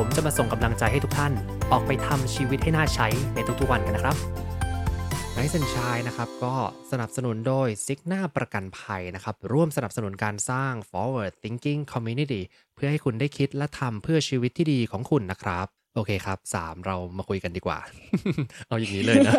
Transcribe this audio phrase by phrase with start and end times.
[0.00, 1.32] ผมจะมาส่งกำลังใจให้ทุกท่าน
[1.72, 4.16] ออกไปทำชีวิตให้น่าใช้ในทุกๆวันกันนะครับ
[5.34, 6.54] ไนซ์เซนชายนะครับก็
[6.90, 12.40] สนับสนุนโดยซิกน่าประกันภัยนะครับ ร่วมสนับสนุนการสร้าง forward thinking community
[12.74, 17.78] เพื่อให้คุณได้คิดและทำเพื่อชีวิตที่ดีของคุณนะครับ โอเคครับสามเรามาคุยกันดีกว่า
[18.68, 19.34] เอาอย่างนี้เลยนะ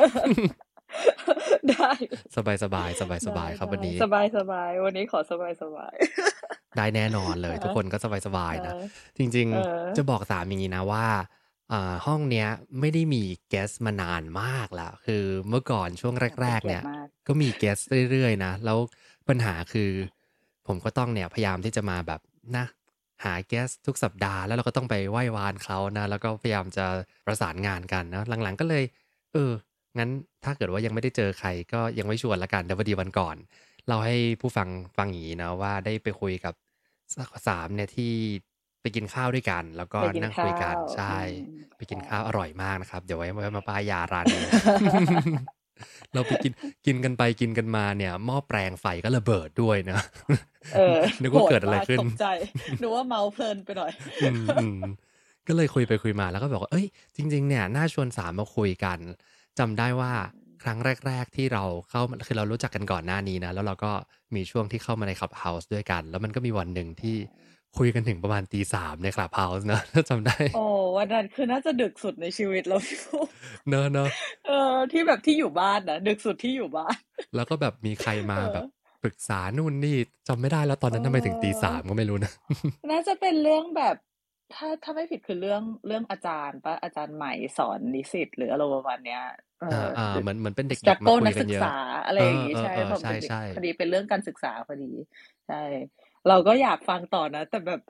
[1.69, 1.91] ได้
[2.35, 5.93] สบายสบายสบายสบายครับวันนี้ สบายสบายวันนี้ขอสบายสบาย
[6.77, 8.85] ได้แน่นอนเลยเออทุกคนก็สบายสบายนะเออ
[9.17, 11.05] จริงเออๆจะบอกสามอย่างนี้นะว่า
[11.71, 12.47] อ่าห้องเนี้ย
[12.79, 17.79] ไม่ได้มีแกสมานานมากแล้ว คือเมื่อก่อนช่วงแรก ๆ เนี่ยป็กีรติมากก็มีแกส
[18.11, 18.77] เรื่อยๆนะ แล้ว
[19.29, 19.91] ปัญหาคือ
[20.67, 22.21] ผมก็ต้องเนี่ยพยายามที่จะมาแบบ
[22.57, 22.65] นะ
[23.23, 26.85] หาแกสทุกสัปดาห์แล้วเราก็ต้องไปไหว้วานเขานะ แล้วก็พยายามจะ
[27.25, 28.83] ประสานงานกันนะ หลังๆก็เลย
[29.33, 29.51] เออ
[29.99, 30.09] งั้น
[30.45, 33.35] ถ้าเกิดว่ายังไม่ได้เจอใครก็ยังไม่ชวนละกันเดี๋ยวพอดีวันก่อน
[33.87, 36.53] เราให้ผู้ฟังฟังอย่างนี้นะว่าได้ไปคุยกับ
[37.47, 38.11] สามเนี่ยที่
[38.81, 44.41] ไปกินข้าวด้วยกัน แล้วก็ไปกินนั่งคุยกันข้าวใช่อืมไปกินข้าวอร่อยมากนะครับ เดี๋ยวไว้ไว้มาป้ายยาร้านนี้
[46.13, 46.51] เราไปกิน
[46.85, 49.99] กินกันไปกินกันมาเนี่ยหม้อแปลงไฟก็ระเบิดด้วยนะ
[50.75, 52.27] เออนึกว่าเกิดอะไรโหมขึ้นตกใจ
[52.81, 53.91] นึกว่าเมาเพลินไปหน่อย
[54.23, 54.81] อืมอืม
[55.47, 58.99] ก็เลยคุยไปคุยมาแล้วก็บอกว่าเอ้ย จริง ๆ เนี่ยน่าชวนสามมาคุยกัน
[59.59, 60.11] จำได้ว่า
[60.63, 63.91] ครั้งแรก ๆ ที่เราเข้ามาคือเรารู้จักกันก่อนหน้านี้นะ แล้วเราก็
[64.35, 67.17] มีช่วงที่เข้ามาใน Clubhouse ด้วยกัน แล้วมันก็มีวันหนึ่งที่
[67.77, 70.65] คุยกันถึงประมาณตีสามใน Clubhouse นะถ้าจำได้ โอ้
[70.97, 73.17] วันนั้นคือน่าจะดึกสุดในชีวิตแล้วพี่ฟู
[73.69, 74.09] เนอะเนอะ
[74.47, 76.95] เออที่แบบที่อยู่บ้านนะดึกสุดที่อยู่บ้าน
[77.35, 78.63] แล้วก็แบบมีใครมาเออแบบ
[79.03, 79.95] ปรึกษานู่นนี่
[80.27, 82.31] จำไม่ได้แล้วตอนนั้นทำไมถึงตีสามก็ไม่รู้นะ
[82.91, 83.95] น่าจะเป็นเรื่องแบบ
[84.53, 91.75] ถ้าถ้าไม่ผิดคือเรื่องเรื่องอาจารย์ปะอาจารย์ใหม่สอนนิสิตหรืออะไรประมาณเนี้ยเออ่าออ่าเหมือนเหมือนเป็นเด็กจากๆโก้มาคุนัยกกัศึนกเยอะษา
[92.05, 94.91] อะไรอย่างงี้เออใช่เออเออพอเป็นใช่เด็กใช่พอดีเป็นเรื่องการศึกษาพอดี
[95.47, 95.61] ใช่
[96.27, 97.81] เราก็อยากฟังต่อนะ แต่แบบ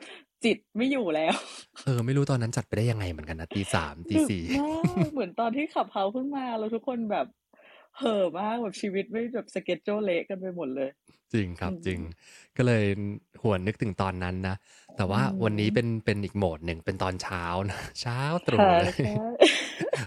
[0.43, 1.35] จิตไม่อยู่แล้ว
[1.83, 4.69] เออ ไม่รู้ตอนนั้นจัดไปได้ยังไงเหมือนกันนะตีสามตีดึกสี่มา
[5.05, 7.27] กเหมือนตอนที่ขับเฮาเพิ่งมาแล้วทุกคนแบบ
[7.97, 10.89] เห่อะมากแบบชีวิตไม่แบบสเก็ตโจเละกันไปหมดเลย
[11.33, 11.99] จริงครับอืมจริง
[12.57, 12.83] ก็เลย
[13.43, 14.55] หวนนึกถึงตอนนั้นนะ
[14.97, 19.17] แต่ว่าอืมวันนี้เป็นเป็นอีกโหมดหนึ่งเป็นตอนเช้านะ เช้าตรู่ค่ะเลยใช่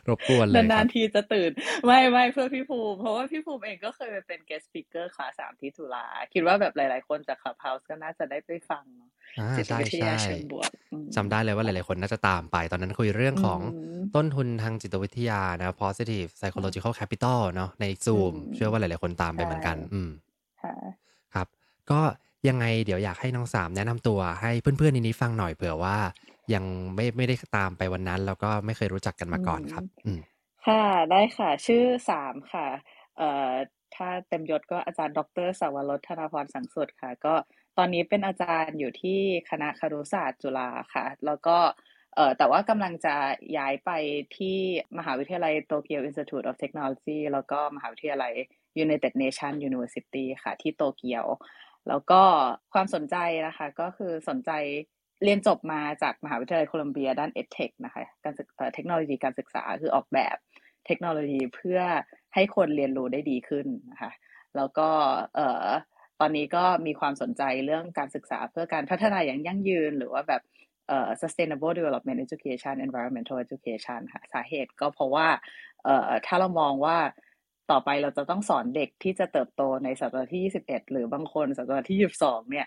[0.09, 1.51] รบกวนเลยคนารันบๆทีจะตื่น
[1.87, 9.11] ไม่ไม่เพื่อพี่ภูมิ เพราะว่าพี่ภูมิเองก็เคยไปเป็น guest speaker คลาสสามที่จุฬาคิดว่าแบบหลาย ๆ คนจาก Clubhouse ก็น่าจะได้ไปฟังเนอะ
[9.41, 20.11] อ่าจิตใช่วิทยาใช่เชิงบวกอืมจำได้เลยว่าหลาย ๆ คนน่าจะตามไป ตอนนั้นคุยเรื่องของอืมต้นทุนทางจิตวิทยานะ positive psychological capital เนาะใน Zoom อืมเชื่อว่าหลาย ๆ คนตามไปเหมือนกันใช่อืม
[20.63, 20.75] ค่ะ
[21.35, 21.47] ครับ
[21.91, 22.01] ก็
[22.49, 25.97] ยังไงเดี๋ยวอยากให้น้องสามแนะนำตัวให้เพื่อน ๆ ในนี้ฟังหน่อยเผื่อว่า
[26.55, 26.65] ยัง
[26.95, 30.21] ไม่ไม่ได้ตามไปวันนั้น แล้วก็ไม่เคยรู้จักกันมาก่อนครับอืม
[30.67, 32.67] ค่ะได้ค่ะ ชื่อสามค่ะ
[33.19, 33.51] เอ่อ
[33.95, 37.35] ถ้าเต็มยศก็อาจารย์ดรสาวรสธนาพรสังสุดค่ะ ก็
[37.79, 39.21] ตอนนี้เป็นอาจารย์อยู่ที่
[39.51, 41.57] คณะครุศาสตร์จุฬาค่ะ แล้วก็
[42.15, 43.15] เอ่อแต่ว่ากำลังจะ
[43.57, 43.91] ย้ายไป
[44.37, 44.59] ที่
[44.99, 48.33] มหาวิทยาลัยโตเกียว Institute of Technology แล้วก็มหาวิทยาลัย
[48.85, 51.25] United Nations University ค่ะ ที่โตเกียว
[51.89, 52.23] แล้วก็
[52.73, 54.51] ความสนใจนะคะ ก็คือสนใจ
[55.25, 60.37] เรียนจบมาจากมหาวิทยาลัยโคลัมเบียด้าน EdTech นะคะการศึกเอ่อเทคโนโลยีการศึกษาคือออกแบบ
[60.87, 61.81] เทคโนโลยีเพื่อ
[62.35, 64.13] ให้คนเรียนรู้ได้ดีขึ้นนะคะ
[64.57, 64.89] แล้วก็
[65.35, 65.67] เอ่อ
[66.21, 70.43] ตอนนี้ก็มีความสนใจเรื่องการศึกษาเพื่อการพัฒนาอย่างยั่งยืน หรือว่าแบบ
[70.89, 75.29] เอ่อ sustainable development education environmental education ค่ะสาเหตุก็เพราะว่า
[75.85, 76.99] เอ่อถ้าเรามองว่า
[77.71, 82.67] ต่อไปเราจะต้องสอนเด็กที่จะเติบโตในศตวรรษที่ 21 หรือบางคนศตวรรษที่ 22 เนี่ย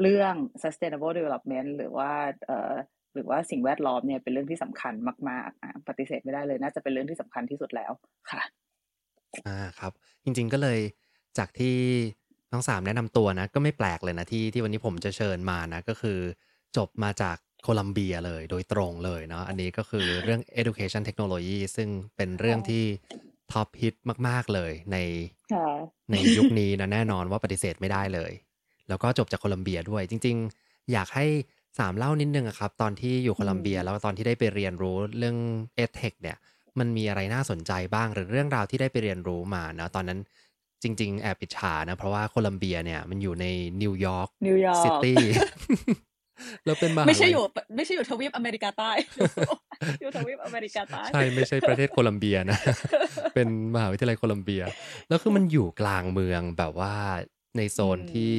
[0.00, 2.10] เรื่อง sustainable development หรือว่า
[2.46, 2.72] เอ่อ
[3.14, 4.94] หรือว่าสิ่งแวดล้อมเนี่ยเป็นเรื่องที่สำคัญ
[5.28, 7.92] มากๆอะปฏิเสธไม่ได้เลย น่าจะเป็นเรื่องที่สำคัญที่สุดแล้ว
[8.30, 8.42] ค่ะ
[9.46, 9.92] อ่าครับ
[10.24, 10.78] จริงๆก็เลย
[11.38, 11.76] จากที่
[12.52, 16.18] น้องสามแนะนำตัวนะ ก็ไม่แปลกเลยนะที่ที่วันนี้ผมจะเชิญมานะ ก็คือ
[16.76, 22.84] จบมาจากโคลัมเบียเลยโดยตรงเลยเนาะอันนี้ก็คือเรื่อง education technology ซึ่งเป็นเรื่องที่
[23.52, 23.94] top hit
[24.28, 24.96] มาก ๆเลยใน
[25.54, 25.68] ค่ะ
[26.10, 28.32] ในยุคนี้นะแน่นอนว่าปฏิเสธไม่ได้เลย
[28.90, 31.26] แล้วก็จบจากโคลัมเบียด้วย จริง ๆ อยากให้
[31.78, 35.36] สามเล่านิดนึงอะครับ ตอนที่อยู่โคลัมเบียอืมแล้วตอนที่ได้ไปเรียนรู้เรื่อง
[35.74, 36.36] เอ h e c เนี่ย
[36.78, 40.18] มันมีอะไรน่าสนใจบ้างหรือเรื่องราวที่ได้ไปเรียนรู้มานะตอนนั้น
[40.82, 43.46] จริง ๆ แอบอิจฉานะ เพราะว่าโคลัมเบียเนี่ยมันอยู่ใน
[43.82, 45.16] นิวยอร์ก New York City
[46.66, 47.44] เราเป็นมหาไม่ใช่ลัยอยู่
[47.76, 48.90] ไม่ใช่อยู่ทวีปอเมริกาใต้
[50.00, 52.58] อยู่ทวีปอเมริกาใต้ใช่ไม่ใช่ประเทศโคลัมเบียนะ
[53.34, 54.62] เป็นมหาวิทยาลัยโคลัมเบีย
[55.08, 56.94] แล้วคือมันอยู่กลางเมืองแบบว่า
[57.56, 58.34] ในโซนอืมที่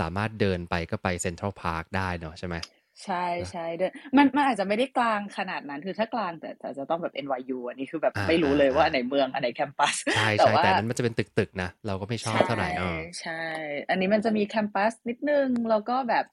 [0.00, 2.56] สามารถเดินไปก็ไป Central Park ได้เนาะใช่ไหม
[3.04, 13.42] ใช่ใช่เดินมันมันอาจจะไม่ได้กลางขนาดนั้น คือถ้ากลางแต่แต่จะต้องแบบ NYU อันนี้คือแบบอ่าไม่รู้เลยอ่าว่าอันไหนเมืองอันไหน campus ใช่แต่ใช่ว่าแต่อันนั้นมันจะเป็นตึกๆนะ เราก็ไม่ชอบเท่าไหร่เออใช่
[13.90, 16.26] อันนี้มันจะมี campus นิดนึง แล้วก็แบบ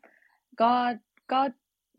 [0.62, 0.72] ก็
[1.34, 1.42] ก็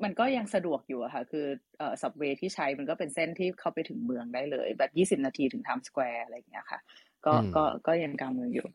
[0.05, 1.47] มันก็ยังสะดวกอยู่อะค่ะ คือ
[1.79, 6.81] เอ่อ subway ที่ใช้มันก็เป็นเส้นที่เข้าไปถึงเมืองได้เลย แบบยี่สิบนาทีถึง Times Square อะไรอย่างเงี้ยค่ะ
[7.27, 8.67] ก็อืมก็ก็ยังกลางเมืองอยู่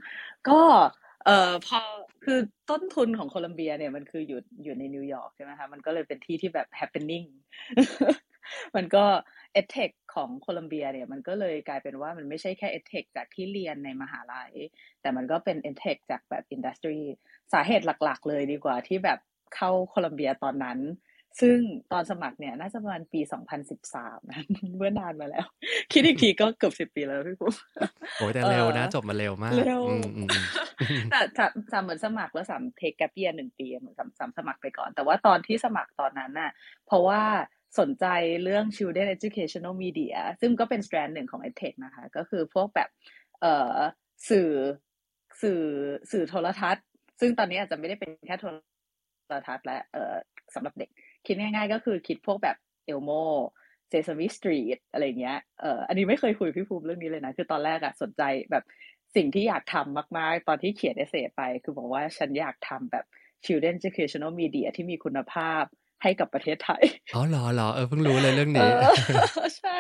[0.50, 0.60] ก็
[1.26, 1.80] เอ่อพอ
[2.24, 2.40] คือ
[2.70, 7.28] ต้นทุนของโคลัมเบียเนี่ยมันคืออยู่อยู่ในนิวยอร์กใช่ไหมคะมันก็เลยเป็นที่ที่แบบ happening
[8.76, 9.04] มันก็
[9.54, 14.52] EdTech ของโคลัมเบียเนี่ยมันก็เลยกลายเป็นว่ามันไม่ใช่แค่ EdTech จากที่เรียนในมหาลัย
[15.02, 17.00] แต่มันก็เป็น EdTech จากแบบอินดัส tri
[17.54, 19.20] สาเหตุหลักๆ เลยดีกว่าที่แบบ
[19.56, 20.80] เข้าโคลัมเบียตอนนั้น
[21.42, 21.58] ซึ่ง
[21.92, 23.22] ตอนสมัครเนี่ย น่าจะประมาณปี
[23.76, 24.44] 2013นะ
[24.78, 25.46] เมื่อนานมาแล้ว
[25.92, 27.52] คิดอีกทีก็เกือบสิบ10ปีแล้วพี่ปุ๊
[28.18, 30.46] โอ้ยแต่เร็วนะ จบมาเร็วมาก เร็วอืมอืมอืม
[31.12, 36.52] แต่สามสามเหมือนสมัครแล้วสาม take gap year หนึ่งปีเหมือนสามสามสมัครไปก่อน แต่ว่าตอนที่สมัครตอนนั้นน่ะ
[36.88, 37.22] เพราะว่า
[37.80, 38.06] สนใจ
[38.44, 42.90] เรื่อง children educational media ซึ่งก็เป็น strand หนึ่งของ edtech นะคะ ก็คือพวกแบบ
[43.42, 43.78] เอ่อ
[44.30, 44.50] สื่อ
[45.42, 45.62] สื่อ
[46.12, 46.86] สื่อโทรทัศน์
[47.20, 48.46] ซึ่งตอนนี้อาจจะไม่ได้เป็นแค่โท
[49.34, 50.16] รทัศน์และเอ่อ
[50.56, 50.90] สำหรับเด็ก
[51.30, 53.12] คิดง่ายๆ ก็คือคิดพวกแบบเอลโม
[53.92, 58.64] Sesame Street อะไรเงี้ยเอ่ออันนี้ไม่เคยคุยกับพี่ภูมิเรื่องนี้เลยนะ คือตอนแรกอะสนใจแบบ
[59.16, 63.06] สิ่งที่อยากทำมากๆ ตอนที่เขียนเอเซไป คือบอกว่าฉันอยากทำแบบ
[63.46, 65.64] Children Educational Media ที่มีคุณภาพ
[66.04, 66.84] ให้กับประเทศไทย
[67.16, 69.80] อ๋อเหรอเหรอเออเพิ่งรู้เลยเรื่องเอนี้อใช่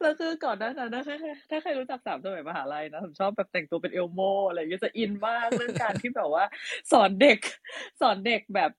[0.00, 1.16] แล้วคือก่อนหน้านั้นนะถ้า
[1.50, 6.44] ถ้าใครรู้จักสามสมัยมหาลัยนะผมชอบแบบแต่งตัวเป็นเอลโมอะไรอย่างเงี้ยจะอินมากเรื่องการที่แบบว่า
[6.92, 7.38] สอนเด็ก
[8.00, 8.70] สอนเด็กแบบ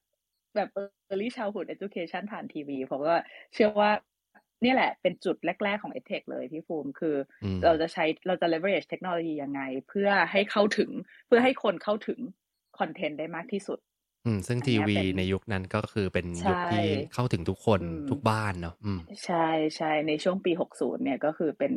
[0.56, 0.70] แบบ
[1.12, 3.16] early childhood education ผ่านทีวีเพราะว่า
[3.54, 3.92] เชื่อว่า
[4.64, 10.92] เนี่ยแหละเป็นจุดแรก ๆ ของ edtech เลยพี่ภูมิ คืออืมเราจะใช้เราจะ leverage เทคโนโลยียังไง เพื่อให้เข้าถึง
[11.28, 12.20] เพื่อให้คนเข้าถึง
[12.80, 13.80] คอนเทนต์ได้มากที่สุด
[14.26, 21.74] อืม ซึ่งอันทีเนี้ยวีเป็นในยุคนั้นก็คือเป็นใช่ยุคที่เข้าถึงทุกคนอืมทุกบ้านเนาะอืมใช่ใช่ในช่วงปี 60 เนี่ยก็คือเป็น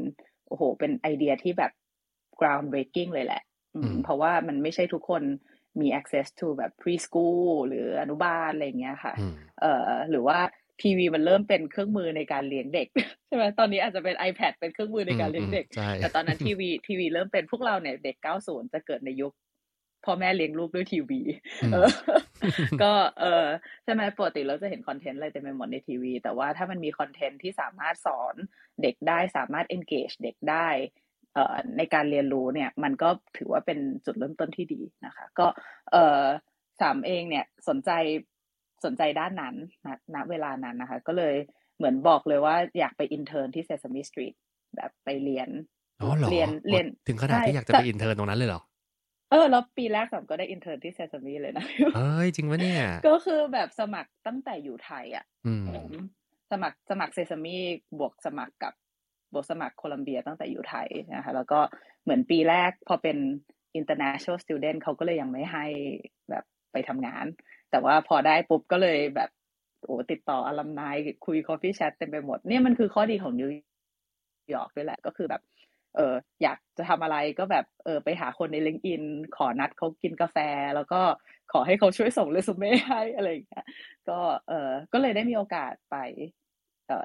[0.49, 1.73] โอ้โห เป็นไอเดียที่แบบ
[2.41, 3.43] ground breaking เลยแหละ
[3.75, 5.23] อือืมมเพราะว่ามันไม่ใช่ทุกคน
[5.81, 10.39] มี access to แบบ preschool หรืออนุบาลอะไรอย่างเงี้ยค่ะอืมเอ่อหรือว่า
[10.83, 12.89] ทีวีมันเริ่มเป็นเครื่องมือในการเลี้ยงเด็ก
[13.27, 19.33] ใช่ไหมตอนนี้อาจจะเป็น iPad เป็นเครื่องมือในการเลี้ยงเด็กใช่แต่ตอนนั้นทีวีทีวีเริ่มเป็นพวกเราเนี่ยเด็ก 90 จะเกิดในยุค
[20.05, 21.21] พ่อแม่เลี้ยงลูกด้วยทีวี
[21.63, 21.91] อืมเออ
[22.83, 23.47] ก็เออ
[23.85, 28.35] ใช่ไหมปกติเราจะเห็น content อะไรเต็มไปหมดในทีวี แต่ว่าถ้ามันมี content ที่สามารถสอน
[28.83, 31.04] เด็กได้สามารถ engage เด็กได้เอ่อ
[31.77, 35.47] ในการเรียนรู้เนี่ยมันก็ถือว่าเป็นจุดเริ่มต้นที่ดีนะคะ ก็
[35.93, 36.23] เออ
[36.81, 37.91] สามเองเนี่ยสนใจ
[38.85, 39.55] สนใจด้านนั้น
[39.85, 41.35] นะณเวลานั้นนะคะ ก็เลย
[41.77, 44.35] เหมือนบอกเลยว่าอยากไป intern ที่ Sesame Street
[44.77, 45.49] แบบไปเรียน
[46.01, 48.63] อ๋อเหรอเรียนเรียนถึงขนาดใช่ที่อยากจะแต่ไปอินเทอร์ตรงนั้นเลยเหรอ
[49.31, 51.67] เออแล้วปีแรกสามก็ได้ intern ที่ Sesame เลยนะ
[51.97, 55.91] เอ้ยจริงปะเนี่ย ก็คือแบบสมัครตั้งแต่อยู่ไทยอะอืมผม
[56.51, 57.57] สมัครสมัคร Sesame
[57.99, 58.73] บวกสมัครกับ
[59.35, 61.61] บสมัครโคลัมเบียตั้งแต่อยู่ไทยนะคะแล้วก็
[62.03, 63.17] เหมือนปีแรกพอเป็น
[63.79, 65.67] international student เขาก็เลยยังไม่ให้
[66.31, 67.27] แบบไปทำงาน
[67.71, 69.31] แต่ว่าพอได้ปุ๊บก็เลยแบบ
[69.85, 70.97] โอ้ติดต่ออลัมไนาย
[71.27, 73.51] คุย coffee chat เต็มไปหมดเนี่ยมันคือข้อดีของนิว
[74.55, 75.43] ยอร์กด้วยแหละก็คือแบบ
[75.97, 79.03] เอออยากจะทำอะไรก็แบบเออไปหาคนใน LinkedIn
[79.37, 80.37] ขอนัดเขากินกาแฟ
[80.77, 81.01] แล้วก็
[81.53, 83.65] ขอให้เขาช่วยส่งเรซูเม่ให้อะไรอย่างเงี้ย
[84.09, 84.19] ก็
[84.49, 85.97] เออก็เลยได้มีโอกาสไป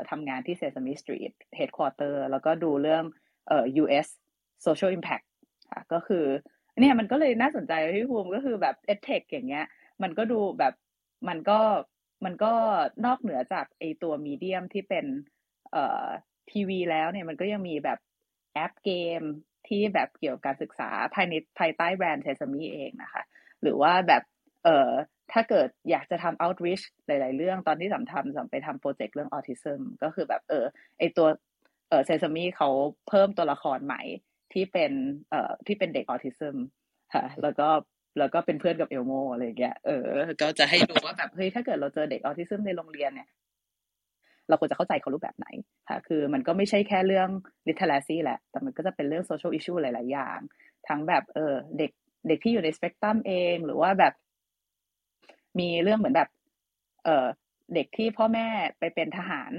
[0.09, 3.03] ทำงานที่ Sesame Street Headquarter แล้วก็ดูเรื่อง
[3.47, 4.07] เอ่อ US
[4.65, 5.25] Social Impact
[5.71, 6.25] ค่ะก็คือ
[6.79, 9.65] เนี่ยมันก็เลยน่าสนใจพี่ภูมิก็คือแบบ EdTech อย่างเงี้ย
[10.03, 10.73] มันก็ดูแบบ
[11.27, 11.59] มันก็
[12.25, 12.53] มันก็
[13.05, 15.05] นอกเหนือจากไอตัวมีเดียมที่เป็น
[15.71, 16.07] เอ่อ
[16.51, 17.99] ทีวีแล้วเนี่ยมันก็ยังมีแบบ
[18.53, 19.21] แอปเกม
[19.67, 23.23] ที่แบบเกี่ยวกับการศึกษาภายในภายใต้แบรนด์ Sesame เองนะคะ
[23.61, 24.23] หรือว่าแบบ
[24.63, 24.91] เอ่อ
[25.33, 30.65] ถ้าเกิดอยากจะทำ outreach หลาย ๆ เรื่องตอนที่สัมทำสัมไปทำโปรเจกต์เรื่อง autism ก็คือแบบเออ
[30.99, 31.27] ไอตัว
[31.89, 32.69] เออ Sesame เขา
[33.09, 34.01] เพิ่มตัวละครใหม่
[34.53, 34.91] ที่เป็น
[35.29, 36.55] เอ่อที่เป็นเด็ก autism
[37.13, 37.67] ค่ะแล้วก็
[38.19, 40.05] แล้วก็เป็นเพื่อนกับเอลโมอะไรอย่างเงี้ยเออ
[40.41, 43.29] ก็จะให้ดูว่าแบบเฮ้ยถ้าเกิดเราเจอเด็กออทิซึมในโรงเรียนเนี่ย
[44.49, 45.47] เราควรจะเข้าใจเขารูปแบบไหน
[45.89, 47.29] ค่ะ คือมันก็ไม่ใช่แค่เรื่อง
[47.67, 50.39] literacy แหละ แต่มันก็จะเป็นเรื่อง social issue หลาย ๆ อย่าง
[50.87, 51.91] ทั้งแบบเออเด็ก
[52.27, 54.13] เด็กที่อยู่ในสเปกตรัมเอง หรือว่าแบบ
[55.59, 56.29] มีเรื่องเหมือนแบบ
[57.05, 57.27] เออ
[57.73, 58.47] เด็กที่พ่อแม่
[58.79, 59.51] ไปเป็นทหาร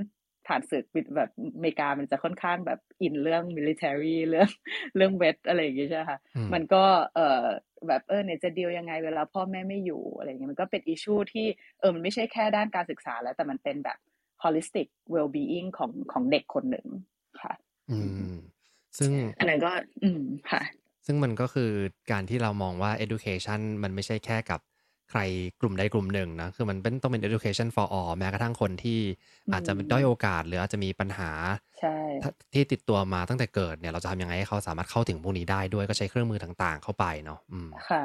[0.49, 0.85] ทผ่านศึก
[1.16, 4.49] แบบอเมริกามันจะค่อนข้างแบบอินเรื่อง military เรื่อง
[4.97, 6.19] เรื่องเวทอะไรอย่างเงี้ยใช่ไหมคะ
[6.52, 6.83] มันก็
[7.14, 7.45] เออ
[7.88, 11.47] แบบเออเนี่ยจะดีลยังไงเวลาพ่อแม่ไม่อยู่อะไรเงี้ยมันก็เป็นอิชชูที่
[11.80, 13.99] เออมันไม่ใช่แค่ด้านการศึกษาแล้ว แต่มันเป็นแบบ
[14.42, 16.87] holistic well being ของของเด็กคนหนึ่ง
[17.42, 17.52] ค่ะ
[17.90, 17.99] อื
[18.30, 18.35] ม
[18.99, 19.71] ซึ่งอันนั้นก็
[20.02, 20.62] อืมค่ะ
[21.07, 21.71] ซึ่งมันก็คือ
[22.12, 24.61] การที่เรามองว่า education มันไม่ใช่แค่กับ
[25.11, 25.21] ใคร
[25.61, 29.00] กลุ่มใดกลุ่มหนึ่งนะคือมันเป็นต้องเป็น education for all แม้กระทั่งคนที่
[29.52, 31.31] อาจจะด้อยโอกาสหรืออาจจะมีปัญหา
[32.55, 37.38] ที่ติดตัวมาตั้งแต่เกิดเนี่ยเราจะทำยังไงให้เขาสามารถเข้าถึงพวกนี้ได้ด้วยก็ใช้เครื่องมือต่างๆ เข้าไปเนาะ
[37.88, 38.05] ค่ะ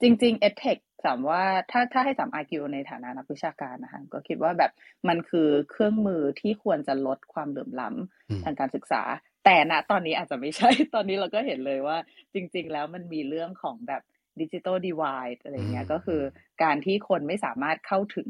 [0.00, 4.70] จริง ๆ edtech สามว่าถ้าถ้าให้สามอาร์กิวในฐานะนักวิชาการนะคะก็คิดว่าแบบ
[5.08, 9.02] มันคือเครื่องมือที่ควรจะลดความเหลื่อมล้ำทางการศึกษา
[9.44, 11.98] แต่ณตอนนี้อาจจะไม่ใช่ตอนนี้เราก็เห็นเลยว่า
[12.34, 14.02] จริง ๆ แล้วมันมีเรื่องของแบบ
[14.40, 16.20] ดิจิตอลดีวายอะไรเงี้ยก็คือ
[16.62, 18.28] การที่คนไม่สามารถเข้าถึง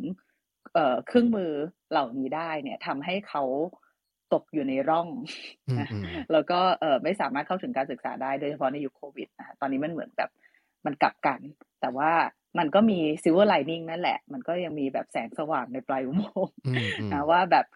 [1.06, 1.52] เครื่องมือ
[1.90, 3.44] เหล่านี้ได้เนี่ยทำให้เขา
[4.34, 5.08] ตกอยู่ในร่อง
[5.80, 5.88] นะ
[6.32, 10.30] แล้วก็เออไม่สามารถเข้าถึงการศึกษาได้โดยเฉพาะในยุคโควิดนะตอนนี้มันเหมือนแบบ
[10.86, 11.40] มันกลับกัน
[11.80, 12.12] แต่ว่า
[12.58, 16.54] มันก็มี silver lining นั่นแหละ มันก็ยังมีแบบแสงสว่างในปลายอุโมงค์
[17.12, 17.66] นะว่าแบบ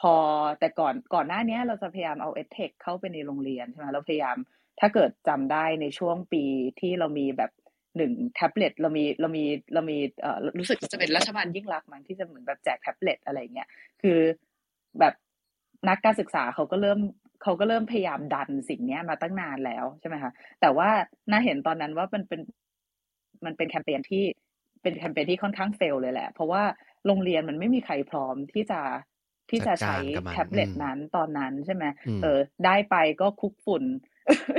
[0.00, 0.14] พอ
[0.58, 4.36] แต่ก่อนก่อนหน้านี้เราจะพยายามเอา EdTech เข้าไปในโรงเรียนใช่ไหมเราพยายาม
[4.80, 6.44] ถ้าเกิดจำได้ในช่วงปี
[6.80, 7.50] ที่เรามีแบบ
[7.96, 13.68] หนึ่งแท็บเล็ตเรามีเรามีเรามีเอ่อรู้สึกจะเป็นรัฐบาลยิ่งรักมั้งที่จะเหมือนแบบแจกแท็บเล็ตอะไรเงี้ย
[14.02, 14.18] คือ
[15.00, 15.14] แบบ
[15.88, 16.98] นักการศึกษาเขาก็เริ่ม
[17.42, 20.88] เขาก็เริ่มพยายามดันสิ่งนี้มาตั้งนานแล้วใช่ไหมคะแต่ว่า
[21.30, 22.40] น่าเห็นตอนนั้นว่ามันเป็น
[23.44, 24.24] มันเป็นแคมเปญที่
[24.82, 26.62] เป็นแคมเปญที่ค่อนข้างเฟลเลยแหละ เพราะว่า
[27.06, 28.80] โรงเรียนมันไม่มีใครพร้อมที่จะ
[29.50, 29.96] ที่จะใช้
[30.32, 31.84] แท็บเล็ตนั้นตอนนั้นใช่ไหม
[32.22, 33.84] เออ ได้ไปก็คลุกฝุ่น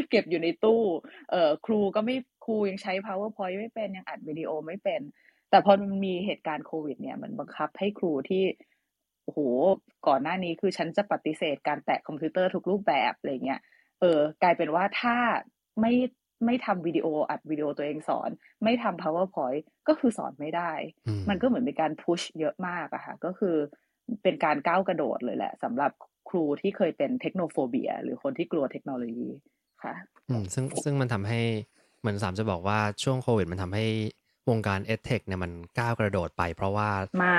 [0.10, 0.82] เก็บอยู่ในตู้
[1.32, 2.16] เออครูก็ไม่
[2.46, 5.02] ครูยังใช้ powerpoint ไม่เป็นยังอัดวิดีโอไม่เป็น
[5.50, 8.44] แต่พอมันมีเหตุการณ์โควิด เนี่ยมันบังคับให้ครูที่
[9.24, 9.40] โอ้โห
[10.08, 13.62] ก่อนหน้านี้คือฉันจะปฏิเสธการแตะคอมพิวเตอร์ทุกรูปแบบอะไรเงี้ย
[14.02, 15.16] เออกลายเป็นว่าถ้า
[15.82, 15.94] ไม่
[16.46, 18.30] ไม่ทำวิดีโออัดวิดีโอตัวเองสอน
[18.64, 20.72] ไม่ทำ powerpoint ก็คือสอนไม่ได้
[21.30, 23.56] มันก็เหมือนเป็นการ push เยอะมากอะค่ะ ก็คือ
[24.24, 25.92] เป็นการก้าวกระโดดเลยแหละสำหรับ
[26.30, 29.30] ครูที่เคยเป็น technophobia หรือคนที่กลัวเทคโนโลยี
[29.84, 29.94] ค่ะ
[30.30, 31.42] อืมซึ่งซึ่งมันทำให้
[32.06, 33.86] เหมือนสามจะบอกว่าช่วงโควิดมันทำให้
[34.50, 36.90] วงการเอสเทคเนี่ยมันก้าวกระโดดไป เพราะว่า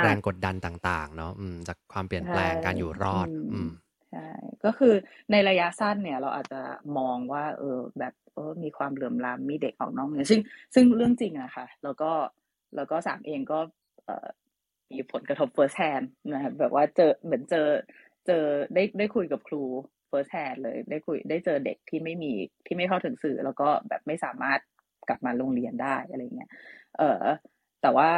[0.02, 1.32] แรงกดดันต่างๆ เนาะ
[1.68, 3.70] จากความเปลี่ยนแปลงการอยู่รอด อืม
[4.12, 4.28] ใช่
[4.64, 4.94] ก็คือ
[5.30, 6.60] ในระยะสั้นเนี่ยเราอาจจะ
[6.98, 10.40] มองว่า เออแบบเออมีความเหลื่อมล้ำมีเด็กออกน้องเนี่ยซึ่ง
[10.74, 12.10] ซึ่งเรื่องจริงอะค่ะแล้วก็
[12.76, 13.58] แล้วก็สามเองก็
[14.04, 14.26] เอ่อ
[14.92, 17.66] มีผลกระทบ first hand นะครับแบบว่าเจอเหมือนเจอ
[18.26, 18.44] เจอ
[18.74, 19.62] ได้ได้คุยกับครู
[20.10, 22.32] first hand เลยได้คุยได้เจอเด็กที่ไม่มี
[22.66, 24.60] ที่ไม่เข้าถึงสื่อ แล้วก็แบบไม่สามารถ
[25.08, 26.50] กลับมาโรงเรียนได้อะไรเงี้ย
[26.98, 27.24] เออ
[27.82, 28.10] แต่ว่า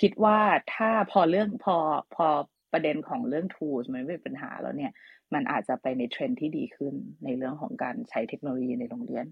[0.00, 0.38] คิดว่า
[0.74, 1.76] ถ้าพอเรื่องพอ
[2.14, 2.26] พอ
[2.72, 4.92] ประเด็นของเรื่อง tools มันไม่เป็นปัญหาแล้วเนี่ย
[5.34, 9.26] มันอาจจะไปในเทรนที่ดีขึ้นในเรื่องของการใช้เทคโนโลยีในโรงเรียน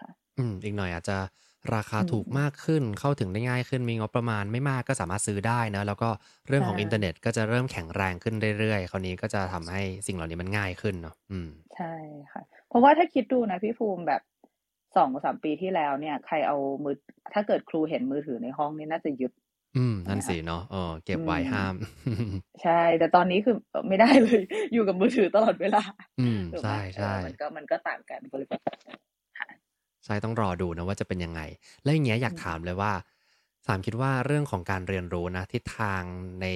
[0.00, 1.18] ค่ะ อืมอีกหน่อยอาจจะ
[1.74, 6.08] ราคาถูกมากขึ้นเข้าถึงได้ง่ายขึ้นมีงบประมาณไม่มากก็สามารถซื้อได้นะแล้วก็
[6.48, 11.94] เรื่องของอินเทอร์เน็ตก็จะเริ่มแข็งแรงขึ้นเรื่อยๆ คราวนี้ก็จะทำให้สิ่งเหล่านี้มันง่ายขึ้นเนาะอืมใช่
[12.32, 14.22] ค่ะ เพราะว่าถ้าคิดดูนะพี่ภูมิแบบ
[14.96, 16.96] สองสามปีที่แล้วเนี่ย ใครเอามือ
[17.32, 19.32] ถ้าเกิดครูเห็นมือถือในห้องนี่น่าจะยึด
[19.76, 21.74] อืมนั่นสิเนาะเออเก็บไว้ห้าม
[22.62, 23.56] ใช่ แต่ตอนนี้คือ
[23.88, 24.42] ไม่ได้เลย
[24.72, 25.82] อยู่กับมือถือตลอดเวลา
[26.20, 28.60] อืมใช่ใช่มันก็มันก็ต่างกันบริบท
[30.06, 31.40] ใช่ต้องรอดูนะว่าจะเป็นยังไง
[31.82, 32.92] แล้วอย่างเงี้ยอยากถามเลยว่า
[33.66, 36.02] สามคิดว่าเรื่องของการเรียนรู้นะทิศทาง
[36.40, 36.46] ใน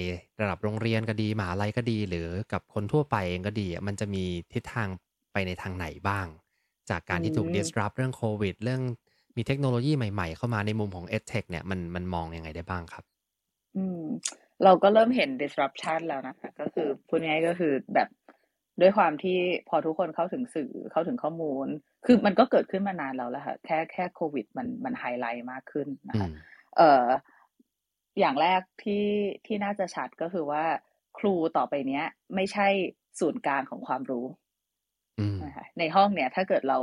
[0.41, 4.87] ระดับโรงเรียนก็ดีมหาลัยก็ดี หรือกับคนทั่วไปเองก็ดี มันจะมีทิศทาง
[5.33, 6.27] ไปในทางไหนบ้าง
[6.89, 8.81] จากการที่ถูก disrupt เรื่องโควิด เรื่อง
[9.35, 13.03] มีเทคโนโลยีใหม่ๆ เข้ามาในมุมของ EdTech เนี่ยมันมันมองยังไงได้บ้างครับ
[13.75, 14.03] อืม
[14.63, 18.07] เราก็เริ่มเห็น disruption แล้วนะคะ ก็คือพูดง่ายก็คือแบบ
[18.81, 19.37] ด้วยความที่
[19.69, 21.67] พอทุกคนเข้าถึงสื่อเข้าถึงข้อมูล
[22.05, 26.27] คือมันก็เกิดขึ้นมานานแล้วแหละค่ะแค่แค่โควิดมันมันไฮไลท์มากขึ้นนะคะ
[26.77, 27.05] เอ่อ
[28.19, 29.05] อย่างแรกที่
[29.45, 30.63] ที่น่าจะชัดก็คือว่า
[31.17, 32.67] ครูต่อไปเนี้ย ไม่ใช่
[33.19, 34.25] ศูนย์กลางของความรู้
[35.43, 36.79] นะคะในห้องเนี่ย ถ้าเกิดเรา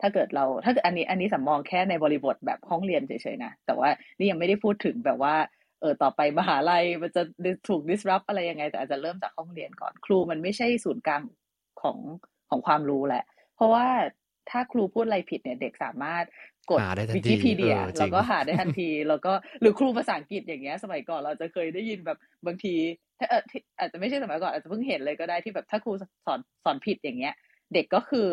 [0.00, 3.88] ถ้าเกิดเราถ้าเกิดอันนี้อันนี้สำมองแค่ในบริบทแบบห้องเรียนเฉยๆนะแต่ว่า
[4.18, 5.34] นี่ยังไม่ได้พูดถึงแบบว่า
[5.80, 7.22] เออต่อไปมหาลัยมันจะ
[7.68, 11.22] ถูก disrupt อะไรยังไง แต่อาจจะเริ่มจากห้องเรียนก่อนครูมันไม่ใช่ศูนย์กลาง
[11.82, 11.98] ของ
[12.50, 13.24] ของความรู้แหละ
[13.56, 13.86] เพราะว่า
[14.50, 16.24] ถ้าครูพูดอะไรผิดเนี่ยเด็กสามารถ
[16.70, 16.80] กด
[17.16, 22.74] วิกิพีเดียแล้วก็หาได้ทันที แล้วก็หรือครูภาษาอังกฤษอย่างเงี้ย สมัยก่อนเราจะเคยได้ยินแบบบางที
[23.18, 23.42] ถ้าเออ
[23.78, 25.92] อาจจะไม่ใช่สมัยก่อนอาจจะเพิ่งเห็นเลยก็ได้ที่แบบถ้าครู
[26.26, 27.34] สอนสอนผิดอย่างเงี้ย
[27.74, 28.26] เด็กก็คือ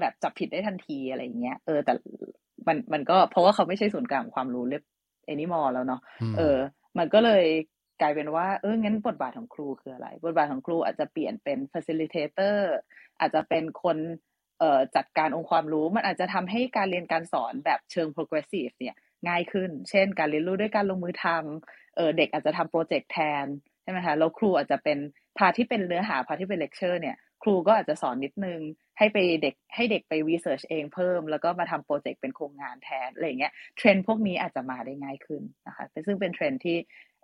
[0.00, 1.92] แบบจับผิดได้ทันทีอะไรเงี้ยเออแต่
[2.66, 4.82] มันมันก็เพราะว่าเขาไม่ใช่ศูนย์กลางความรู้เรียบ
[5.24, 6.00] แอนิมอลแล้วเนาะ
[6.36, 6.58] เออ
[6.98, 7.44] มันก็เลย
[8.00, 12.58] กลายเป็นว่าเอองั้นบทบาทของครูคืออะไร บทบาทของครูอาจจะเปลี่ยนเป็น facilitator
[13.20, 13.98] อาจจะเป็นคน
[14.58, 18.94] เอ่อจัดการองค์ความรู้มันอาจจะทำให้การเรียนการสอนแบบเชิง progressive เนี่ย
[19.28, 23.46] ง่ายขึ้น เช่น การเรียนรู้ด้วยการลงมือทำเออเด็กอาจจะทำโปรเจกต์แทน
[23.82, 24.98] ใช่ไหมคะแล้วครูอาจจะเป็น
[25.38, 28.60] part ที่เป็นเนื้อหา part ที่เป็นเลคเชอร์เนี่ย ครูก็อาจจะสอนนิดนึง
[28.98, 36.76] ให้ไปเด็กให้เด็กไป research เองเพิ่ม แล้วก็มาทำโปรเจกต์เป็นโครงงานแทนอะไรเงี้ยเทรนด์พวกนี้อาจจะมาได้ง่ายขึ้นนะคะซึ่งเป็นเทรนด์ที่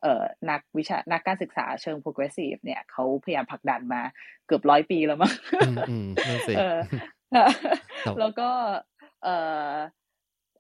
[0.03, 4.03] เอ่อนักวิชานักการศึกษาเชิง progressive เนี่ยเขาพยายามผลักดันมา
[4.47, 6.79] เกือบร้อยปีแล้วมั้งอืมอืมนั่นสิเออ
[8.05, 8.51] ครับแล้วก็
[9.23, 9.37] เอ่
[9.71, 9.73] อ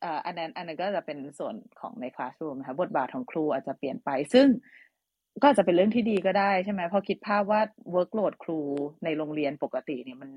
[0.00, 4.48] เอ่ออันนั้นอันนั้นก็จะเป็นส่วนของในคลาสรูมนะคะบทบาทของครูอาจจะเปลี่ยนไป ซึ่ง
[5.40, 7.60] ก็อาจจะเป็นเรื่องที่ดีก็ได้ใช่ไหมพอคิดภาพว่า
[7.94, 8.60] workload ครู
[9.04, 10.30] ในโรงเรียนปกติเนี่ยมัน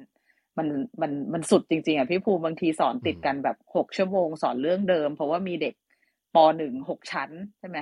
[0.58, 0.68] มัน
[1.02, 5.74] มันมันสุดจริง ๆอะพี่ภูมิบางทีสอนติดกันแบบหกชั่วโมงสอนเรื่องเดิม เพราะว่ามีเด็ก
[6.36, 7.30] ปหนึ่งหกชั้น
[7.60, 7.78] ใช่ไหม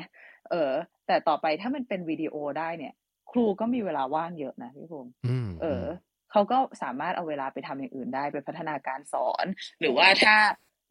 [0.51, 0.71] เออ
[1.07, 2.93] แต่ต่อไปถ้ามันเป็นวิดีโอได้เนี่ย
[3.31, 5.85] ครูก็มีเวลาว่างเยอะนะพี่ภูมิอืมเออ
[6.31, 9.45] เขาก็สามารถเอาเวลาไปทำอย่างอื่นได้ไปพัฒนาการสอน
[9.79, 10.35] หรือว่าถ้า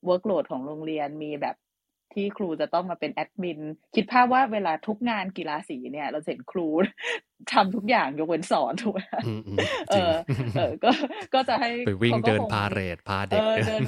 [0.08, 1.56] workload ของโรงเรียนมีแบบ
[2.14, 3.60] ที่ครูจะต้องมาเป็นแอดมิน
[3.94, 6.68] คิดภาพว่าเวลาทุกงานกีฬาสีเนี่ย เราจะเห็นครู
[7.52, 9.58] ทำทุกอย่างยกเว้นสอนถูกไหมอืมอืม
[9.90, 10.12] เอจริงอ
[10.56, 10.90] เออ ก็
[11.34, 13.80] ก็จะให้ไปวิ่งขาก็เดินคงพาเหรดพาเด็กเออเดิน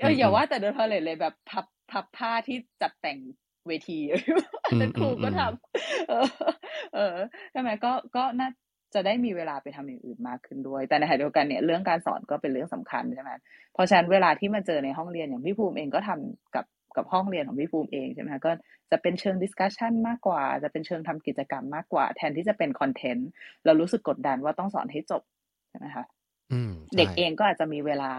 [0.00, 3.18] เอออย่าว่าแต่เดินพาเหรดเลยแบบพับพับผ้าที่จัดแต่ง
[3.68, 3.98] เวที
[4.64, 6.26] อันนั้นครูก็ทำเออ
[6.94, 7.16] เออ
[7.52, 8.48] ใช่ไหมก็ ก็น่า
[8.94, 13.30] จะได้มีเวลาไปทำอย่างอื่นมากขึ้นด้วย แต่ในขณะเดียวกันเนี่ยเรื่องการสอนก็เป็นเรื่องสำคัญใช่ไหม
[13.74, 16.64] เพราะฉะนั้นเวลาที่มาเจอในห้องเรียนอย่างพี่ภูมิเองก็ทำกับ
[16.96, 18.52] กับห้องเรียนของพี่ภูมิเองใช่ไหมคะก็
[18.90, 23.28] จะเป็นเชิง discussion มากกว่า จะเป็นเชิงทำกิจกรรมมากกว่า แทนที่จะเป็นคอนเทนต์
[23.64, 25.22] เรารู้สึกกดดันว่าต้องสอนให้จบ
[25.70, 26.04] ใช่ไหมคะ
[26.52, 28.12] อืมเด็กใช่เองก็อาจจะมีเวลา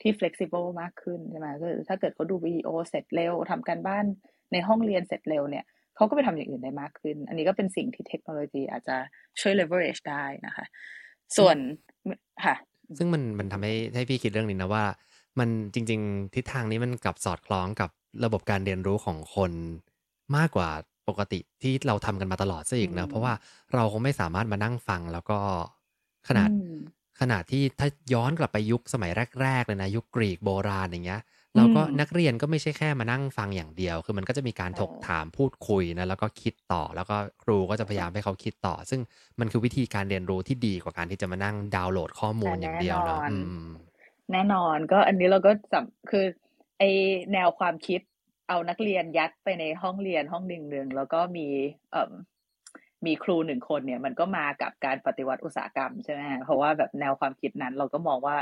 [0.00, 4.04] ที่ flexible มากขึ้นใช่ไหมคือถ้าเกิดเขาดูวิดีโอเสร็จเร็วทำการบ้าน
[4.52, 5.64] ในห้องเรียนเสร็จเร็วเนี่ย
[5.96, 8.96] เขาก็ไปทำอย่างอื่นได้มากขึ้น อันนี้ก็เป็นสิ่งที่เทคโนโลยีอาจจะ
[9.40, 10.66] ช่วย leverage ได้นะคะ
[11.36, 11.56] ส่วน
[12.44, 12.54] ค่ะ
[12.98, 14.84] ซึ่งมันมันทำให้ให้พี่คิดเรื่องนี้นะว่า
[15.38, 17.90] มันจริง ๆ ทิศทางนี้มันกลับสอดคล้องกับ
[18.24, 19.52] ระบบการเรียนรู้ของคน
[20.36, 20.70] มากกว่า
[21.08, 23.32] ปกติที่เราทำกันมาตลอดซะอีกนะอืมเพราะว่า
[23.74, 25.38] เราคงไม่สามารถมานั่งฟังแล้วก็
[26.28, 26.74] ขนาดอืม
[27.20, 29.12] ขนาดที่ถ้าย้อนกลับไปยุคสมัย
[29.42, 31.20] แรก ๆ เลยนะยุคกรีกโบราณอย่างเงี้ย
[31.56, 39.00] เราก็อืมนักเรียนก็ไม่ใช่แค่มานั่งฟังอย่างเดียว คือมันก็จะมีการถกเออถามพูดคุยนะแล้วก็คิดต่อแล้วก็ครูก็จะพยายามให้เขาคิดต่อ ซึ่ง
[39.40, 43.68] มันคือวิธีการเรียนรู้ที่ดีกว่าการที่จะมานั่งดาวน์โหลดข้อมูลอย่างเดียวเนาะแน่นอนอืม
[44.32, 46.24] แน่นอนก็อันนี้เราก็จำคือ
[46.78, 46.82] ไอ
[47.32, 48.00] แนวความคิด
[48.48, 51.46] เอานักเรียนยัดไปในห้องเรียนห้องหนึ่งหนึ่งแล้วก็มี
[51.92, 52.12] เอ่ม
[53.06, 58.36] มีครูหนึ่งคนเนี่ยมันก็มากับการปฏิวัติอุตสาหกรรมใช่ไหมฮะเพราะว่าแบบแนวความคิดนั้น เราก็มองว่า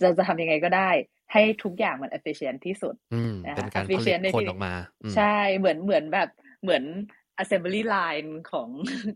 [0.00, 0.90] จะจะทำยังไงก็ได้
[1.32, 6.28] ให้ทุกอย่างมัน efficient ที่สุดอืมนะคะเป็นการผลิต efficient ในคนที่ออกมาอืมใช่เหมือนเหมือนแบบ
[6.62, 6.84] เหมือน
[7.42, 8.68] assembly line ของ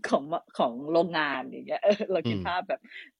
[0.09, 0.23] ของ
[0.59, 3.20] ของโรงงานอย่างเงี้ยเออเราคิดอืมภาพแบบเอ่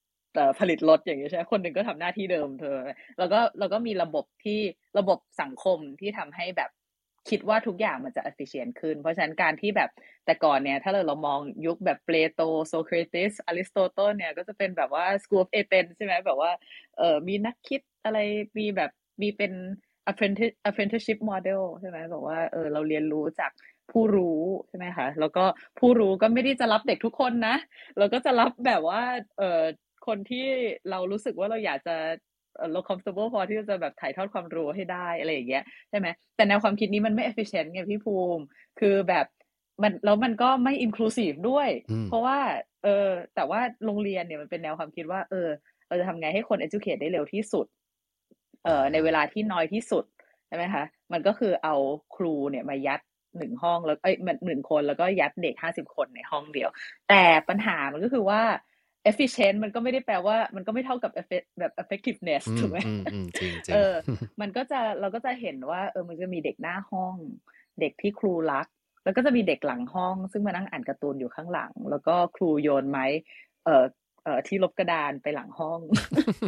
[0.59, 2.77] ผลิตรถอย่างเงี้ยใช่ไหมคนหนึ่งก็ทำหน้าที่เดิมเธอ
[3.19, 4.59] แล้วก็แล้วก็มีระบบที่
[4.99, 6.71] ระบบสังคมที่ทำให้แบบ
[7.29, 9.89] คิดว่าทุกอย่างมันจะ efficient ขึ้น เพราะฉะนั้นการที่แบบ
[10.25, 16.51] แต่ก่อนเนี่ย ถ้าเราเรามองยุคแบบเปโตโซเครติสอริสโตเติลเนี่ยก็จะเป็นแบบว่า school of Athens ใช่ไหมแบบว่า
[16.97, 18.19] เออมีนักคิดอะไร
[18.57, 18.91] มีแบบ
[19.21, 19.53] มีเป็น
[20.09, 23.51] apprentice apprenticeship model ใช่ไหมบอกว่าเออเราเรียนรู้จาก
[23.91, 25.43] ผู้รู้ใช่ไหมคะแล้วก็
[25.79, 27.55] ผู้รู้ก็ไม่ได้จะรับเด็กทุกคนนะ
[27.97, 29.01] เราก็จะรับแบบว่า
[29.37, 29.63] เออ
[30.07, 30.45] คนที่
[30.89, 31.95] เรารู้สึกว่าเราอยากจะ
[32.57, 38.43] เอ่อเรา comfortable พอที่จะแบบถ่ายทอดความรู้ให้ได้อะไรอย่างเงี้ยใช่ไหมแต่แนวความคิดนี้มันไม่ efficient ไงพี่ภูมิ
[38.79, 39.25] คือแบบ
[39.83, 42.39] มันแล้วมันก็ไม่ inclusive ด้วยอืมเพราะว่า
[42.83, 45.47] เออแต่ว่าโรงเรียนเนี่ยมันเป็นแนวความคิดว่า เออ
[45.87, 47.65] เราจะทำไงให้คน educate ได้เร็วที่สุด
[48.63, 50.05] เอ่อในเวลาที่น้อยที่สุด
[50.47, 50.83] ใช่ไหมคะ
[51.13, 51.75] มันก็คือเอา
[52.15, 53.01] ครูเนี่ยมายัด
[53.37, 56.69] หนึ่งห้องแล้วเอ้ยมันหนึ่งคนแล้วก็ยัดเด็กห้าสิบคนในห้องเดียว
[57.09, 58.41] แต่ปัญหามันก็คือว่า
[59.09, 63.93] efficient มันก็ไม่ได้แปลว่ามันก็ไม่เท่ากับ effe- แบบ effectiveness อืถูมกไหมอืมอืมจริงจริงเออ
[64.41, 67.15] มันก็จะเราก็จะเห็นว่า เออมันจะมีเด็กหน้าห้อง
[67.79, 68.67] เด็กที่ครูรัก
[69.03, 73.05] แล้วก็จะมีเด็กหลังห้อง ซึ่งมานั่งอ่านการ์ตูนอยู่ข้างหลัง แล้วก็ครูโยนไม้
[73.65, 73.83] เอ่อ
[74.23, 75.79] เอ่อที่ลบกระดานไปหลังห้อง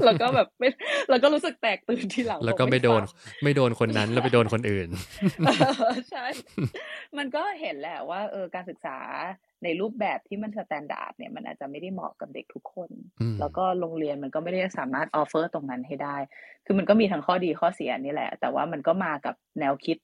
[0.06, 0.70] แล้วก็แบบไม่
[1.10, 3.06] แล้วก็รู้สึกแตกตื่นที่หลังแล้วก็บอกไม่โดนฟั
[3.40, 4.88] งไม่โดนคนนั้นแล้วไปโดนคนอื่น
[5.46, 5.50] เอ
[5.92, 6.26] อใช่
[7.18, 8.98] มันก็เห็นแหละว่าเออการศึกษา
[9.64, 12.90] ในรูปแบบที่มัน standard เนี่ยมันอาจจะไม่ได้เหมาะกับเด็กทุกคน
[13.22, 16.18] อืมแล้วก็โรงเรียนมันก็ไม่ได้สามารถ offer ตรงนั้นให้ได้
[16.66, 19.98] คือมันก็มีทั้งข้อดีข้อเสียนี่แหละ แต่ว่ามันก็มากับแนวคิด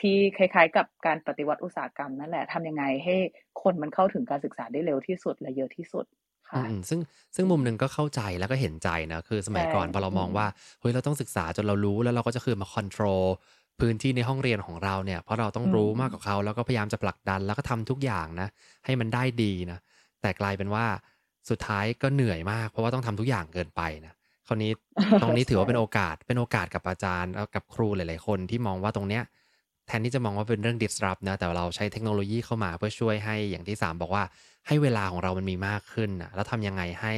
[0.00, 3.16] ที่คล้ายๆ กับการปฏิวัติอุตสาหกรรมนั่นแหละทำยังไงให้
[3.62, 6.06] คนมันเข้าถึงการศึกษาได้เร็วที่สุดและเยอะที่สุด
[6.54, 7.00] อืค่ะอืมซึ่ง
[7.34, 10.46] ซึ่งมุมหนึ่งก็เข้าใจแล้วก็เห็นใจนะคือสมัยก่อนใช่พอเรามองอืมว่า
[10.80, 13.24] เฮ้ยเราต้องศึกษาจนเรารู้แล้วเราก็จะคือมา control
[13.80, 18.48] พื้นที่ในห้องเรียนของเราเนี่ยเพราะเราต้องรู้มากกว่าเขาแล้วก็พยายามจะผลักดันแล้วก็ทำทุกอย่างนะ
[18.84, 19.78] ให้มันได้ดีนะ
[20.20, 20.84] แต่กลายเป็นว่า
[21.50, 24.14] สุดท้ายก็เหนื่อยมาก เพราะว่าต้องทำทุกอย่างเกินไปนะ
[24.46, 24.72] คราวนี้
[25.22, 29.22] ตรงนี้ถือว่าเป็นโอกาสเป็นโอกาสกับอาจารย์กับครูหลาย ๆ คนที่มองว่าตรงเนี้ย
[29.88, 34.24] แทนที่จะมองว่าเป็นเรื่อง disrupt นะแต่เราใช้เทคโนโลยีเข้ามาเพื่อช่วยให้อย่างที่ 3 บอกว่า
[34.66, 37.14] ให้เวลาของเรามันมีมากขึ้นนะแล้วทำยังไงให้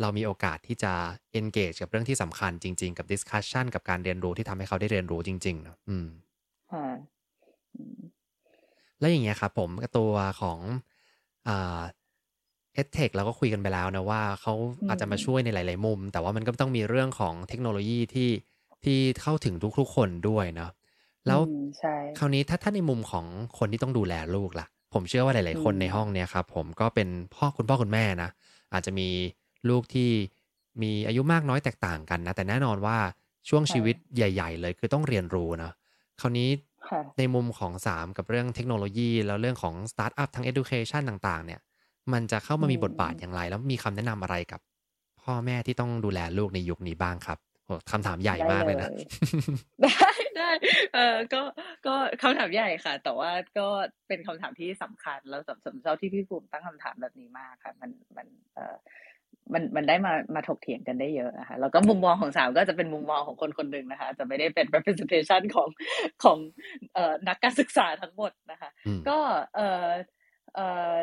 [0.00, 0.92] เรามีโอกาสที่จะ
[1.38, 6.06] engage กับเรื่องที่สำคัญจริง ๆ กับ discussion กับการเรียนรู้ที่ทำให้เขาได้เรียนรู้จริงๆนะอืม
[9.00, 10.58] แล้วอย่างเงี้ยครับผมตัวของ
[11.48, 11.80] อ่า
[12.74, 14.54] เอสเทคเราก็คุยกันไปแล้วนะว่าเขา
[14.88, 18.30] อาจจะมาช่วยในหลาย ๆ มุม แต่ว่ามันก็ต้องมีเรื่องของเทคโนโลยีที่
[18.84, 20.70] ที่เข้าถึงทุกๆคนด้วยเนาะ
[21.26, 21.40] แล้ว
[22.18, 23.26] คราวนี้ถ้าถ้าในมุมของ
[23.58, 28.30] คนที่ต้องดูแลลูกล่ะ ผมเชื่อว่าหลาย ๆ คนในห้องเนี่ยครับผมก็เป็นพ่อคุณพ่อคุณแม่นะ
[28.72, 29.08] อาจจะมี
[29.68, 30.10] ลูกที่
[30.82, 32.96] มีอายุมากน้อยแตกต่างกันนะ แต่แน่นอนว่า
[33.48, 35.70] ช่วงชีวิตใหญ่ ๆ เลยคือต้องเรียนรู้นะ
[36.20, 36.48] คราวนี้
[37.18, 41.60] ในมุมของสามกับเรื่องเทคโนโลยี แล้วเรื่องของสตาร์ทอัพทั้ง education ต่าง ๆ เนี่ย
[42.12, 44.60] มันจะเข้ามามีบทบาทอย่างไร แล้วมีคำแนะนำอะไรกับ
[45.22, 48.90] พ่อแม่ที่ต้องดูแลลูกในยุคนี้บ้างครับ โอ้คำถามใหญ่มากเลยนะ
[49.82, 50.50] ได้ได้
[50.94, 51.42] เออก็
[51.86, 53.68] ก็คำถามใหญ่ค่ะ แต่ว่าก็
[54.08, 58.76] เป็นคำถามที่สำคัญแล้วสำหรับเจ้าที่พี่ภูมิตั้งคำถามแบบนี้มากค่ะ มันมันเออ
[59.52, 65.68] มันมันได้มามาถกเถียงกันได้เยอะนะคะแล้วก็มุมมองของสาวก็จะเป็นมุมมองของคนคนหนึ่งนะคะ จะไม่ได้เป็น representation ของ
[66.24, 66.38] ของ
[66.94, 68.70] เอ่อนักการศึกษาทั้งหมดนะคะ
[69.08, 69.18] ก็
[69.54, 69.88] เอ่อ
[70.54, 70.98] เอ่อ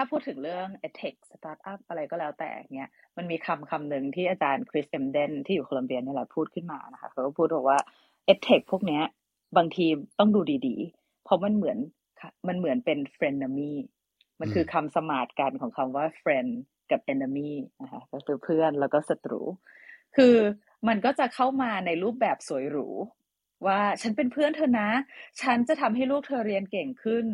[0.00, 7.78] ถ้าพูดถึงเรื่อง edtech startup อะไรก็แล้วแต่เนี้ย มันมีคำคำหนึ่งที่อาจารย์คริสเอมเดนที่อยู่โคลัมเบียนี่แหละพูดขึ้นมานะคะเขาก็พูดบอกว่า
[8.32, 9.02] edtech พวกเนี้ย
[9.56, 9.86] บางที
[10.18, 11.78] ต้องดูดีๆ เพราะมันเหมือน
[12.48, 13.72] มันเหมือนเป็น frenemy
[14.40, 16.50] มันคือคำสมาร์ทกันของคำว่า friend
[16.90, 17.50] กับ enemy
[17.82, 19.40] นะคะก็คือเพื่อนแล้วก็ศัตรู
[20.16, 20.34] คือ
[20.88, 22.88] มันก็จะเข้ามาในรูปแบบสวยหรู
[23.66, 24.90] ว่าฉันเป็นเพื่อนเธอนะ
[25.42, 27.26] ฉันจะทำให้ลูกเธอเรียนเก่งขึ้น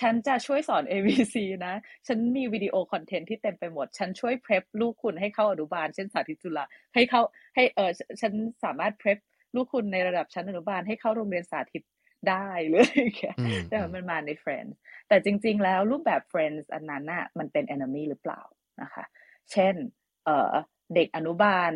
[0.00, 1.74] ฉันจะช่วยสอน ABC นะ
[2.06, 6.64] ฉันมีวิดีโอคอนเทนต์ที่เต็มไปหมด ฉันช่วย prep ลูกคุณให้เข้าอนุบาล เช่นสาธิตจุฬา
[6.94, 7.20] ให้เขา
[7.54, 7.90] ให้เออ
[8.20, 8.32] ฉัน
[8.64, 9.18] สามารถเพรพ
[9.54, 11.82] ลูกคุณในระดับชั้นอนุบาลให้เข้าโรงเรียนสาธิต
[12.28, 13.02] ได้เลย
[13.68, 14.74] แต่มันมาใน Friends
[15.08, 18.40] แต่จริง ๆ แล้วรูปแบบ Friends อันนั้นน่ะมันเป็น enemy หรือเปล่า
[18.82, 19.04] นะคะ
[19.52, 19.74] เช่น
[20.24, 20.52] เอ่อ
[20.94, 21.70] เด็กอนุบาล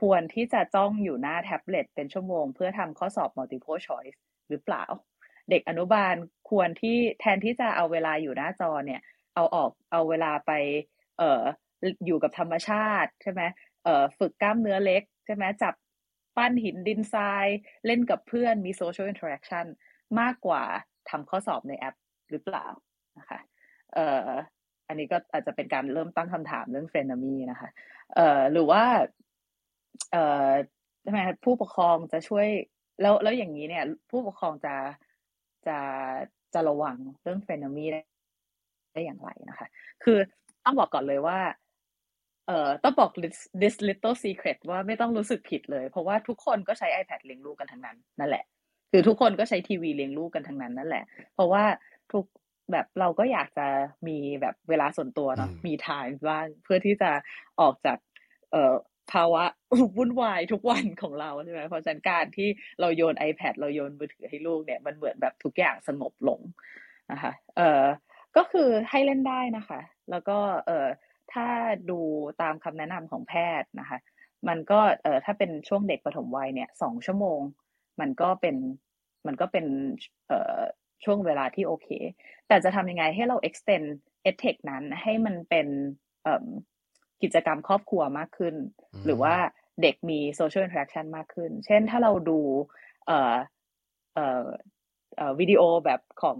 [0.00, 4.16] ควรที่จะจ้องอยู่หน้าแท็บเล็ตเป็นชั่วโมง เพื่อทำข้อสอบ multiple choice
[4.48, 4.84] หรือเปล่า
[5.50, 6.14] เด็กอนุบาล
[6.50, 9.00] ควรที่แทนที่จะเอาเวลาอยู่หน้าจอเนี่ย
[9.34, 10.52] เอาออกเอาเวลาไป
[11.18, 11.42] เอ่อ
[12.06, 13.42] อยู่กับธรรมชาติใช่ไหม
[13.84, 15.74] เอ่อฝึกกล้ามเนื้อเล็กใช่ไหมจับ
[16.36, 17.46] ปั้นหินดินทราย
[17.86, 19.66] เล่นกับเพื่อนมี social interaction
[20.20, 20.62] มากกว่า
[21.10, 21.96] ทำข้อสอบในแอป
[22.30, 22.66] หรือเปล่า
[23.18, 23.38] นะคะ
[23.94, 24.28] เอ่อ
[24.88, 27.68] อันนี้ก็อาจจะเป็นการเริ่มตั้งคำถามเรื่องเฟรนนามีนะคะ
[28.14, 28.84] เอ่อหรือว่า
[30.12, 30.50] เอ่อ
[31.06, 32.46] ทำไมผู้ปกครองจะช่วย
[33.00, 34.74] แล้วแล้วอย่างนี้เนี่ย ผู้ปกครองจะ
[35.66, 35.78] จะ
[36.54, 37.84] จะระวังเรื่องเฟรนนามี
[38.92, 39.68] ได้อย่างไรนะคะ
[40.04, 40.18] คือ
[40.64, 41.38] ต้องบอกก่อนเลยว่า
[42.46, 43.10] เอ่อต้องบอก
[43.62, 48.44] this little secret ว่าไม่ต้องรู้สึกผิดเลย เพราะว่าทุกคนก็ใช้ iPad เลี้ยงลูกกันทั้งนั้นนั่นแหละ
[48.90, 51.04] คือทุกคนก็ใช้ทีวีเลี้ยงลูกกันทั้งนั้นนั่นแหละ
[51.34, 51.64] เพราะว่า
[52.12, 52.24] ทุก
[52.72, 53.66] แบบเราก็อยากจะ
[54.08, 57.10] มีแบบเวลาส่วนตัวเนาะมีทางบ้างเพื่อที่จะ
[57.60, 57.98] ออกจาก
[58.50, 58.74] เอ่อ
[59.12, 59.44] ภาวะ
[59.96, 62.48] วุ่นวายทุกวันของเราใช่ไหมเพราะฉะนั้นการที่
[62.80, 66.40] เราโยน iPad เราโยนมือถือให้ลูกเนี่ยมันเหมือนแบบทุกอย่างสงบลง
[67.12, 67.84] นะคะเออ
[68.36, 70.86] ก็คือให้เล่นได้นะคะ แล้วก็เออ
[71.32, 71.46] ถ้า
[71.90, 72.00] ดู
[72.42, 73.98] ตามคำแนะนำของแพทย์นะคะ
[74.48, 77.40] มันก็เออถ้าเป็นช่วงเด็กปฐมวัยเนี่ยสองชั่วโมง
[78.00, 78.56] มันก็เป็น
[79.26, 79.66] มันก็เป็น
[80.28, 80.58] เออ
[81.04, 81.88] ช่วงเวลาที่โอเค
[82.48, 83.86] แต่จะทำยังไงให้เรา extend
[84.28, 85.66] edtech นั้นให้มันเป็น
[87.22, 88.54] กิจกรรมครอบครัวมากขึ้น
[89.06, 89.34] หรือว่า
[89.82, 92.38] เด็กมี social interaction มากขึ้น เช่นถ้าเราดู
[93.06, 93.34] เอ่อ
[94.14, 94.46] เอ่อ
[95.16, 96.38] เอ่อวิดีโอแบบของ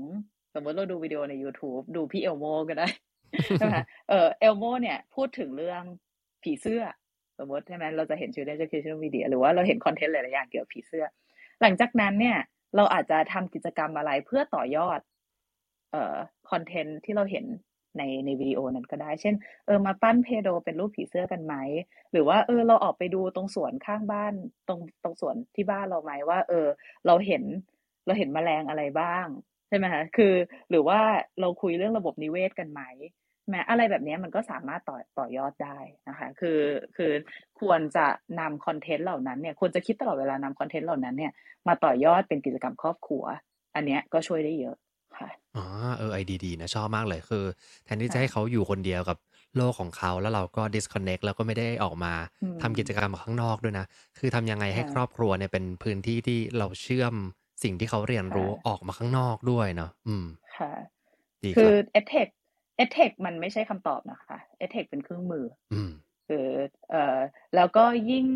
[0.54, 2.88] สมมติเราดูวิดีโอใน YouTube ดูพี่เอลโมก็ได้
[3.58, 3.76] ใช่ไหม
[4.08, 5.82] เออเอลโมเนี่ยพูดถึงเรื่อง
[6.42, 6.82] ผีเสื้อ
[7.38, 11.04] สมมติใช่ไหมเราจะเห็นชื่อ educational media หรือว่าเราเห็นคอนเทนต์หลายๆอย่างเกี่ยวกับผีเสื้อ
[11.60, 12.38] หลังจากนั้นเนี่ย
[12.76, 15.00] เราอาจจะทำกิจกรรมอะไรเพื่อต่อยอด
[15.92, 16.16] เอ่อ
[16.50, 17.44] คอนเทนต์ที่เราเห็น
[17.98, 19.35] ในในวิดีโอนั้นก็ได้ เช่น
[19.66, 21.54] เออมาปั้นเพโดเป็นรูปผีเสื้อกันไหม
[22.12, 24.35] หรือว่าเออเราออกไปดูตรงสวนข้างบ้าน
[24.68, 26.66] ตรงตรงสวนที่บ้านเราไหมว่า เออ
[27.07, 27.42] เราเห็น
[28.07, 29.26] เราเห็นแมลงอะไรบ้าง
[29.68, 30.35] ใช่ไหมคะคือ
[30.70, 31.00] หรือว่า
[31.40, 32.83] เราคุยเรื่องระบบนิเวศกันไหม
[33.50, 35.78] แม้อะไรแบบนี้มันก็สามารถต่อต่อยอดได้
[36.09, 36.61] นะคะคือ
[36.96, 37.12] คือ
[37.61, 38.07] ควรจะ
[38.40, 41.33] นำคอนเทนต์เหล่านั้นเนี่ยควรจะคิดตลอดเวลานำคอนเทนต์เหล่านั้นเนี่ย
[41.68, 43.24] มาต่อยอดเป็นกิจกรรมครอบครัว
[43.74, 44.76] อันเนี้ยก็ช่วยได้เยอะ
[45.16, 45.64] ค่ะอ๋อ
[45.98, 47.44] เออไอดีดีนะชอบมากเลยคือ
[47.85, 49.18] แทนที่จะให้เขาอยู่คนเดียวกับ
[49.57, 53.87] โลกของเขาแล้วเราก็ disconnect แล้วก็ไม่ได้ออกมาอืมทำกิจกรรมข้างนอกด้วยนะ
[54.18, 57.14] คือทำยังไงให้ค่ะครอบครัวเนี่ยเป็นพื้นที่ที่เราเชื่อม
[57.62, 60.72] สิ่งที่เขาเรียนรู้ค่ะออกมาข้างนอกด้วยเนาะอืมค่ะ
[61.44, 62.29] ดีคคืรัอบเอ h e c
[62.77, 65.90] เอ h e c มันไม่ใช่คำตอบนะคะเอ h e c เป็นเครื่องมือ อืม
[66.29, 66.46] คือ
[66.90, 67.18] เอ่อ
[67.57, 68.27] แล้วก็ยิ่ง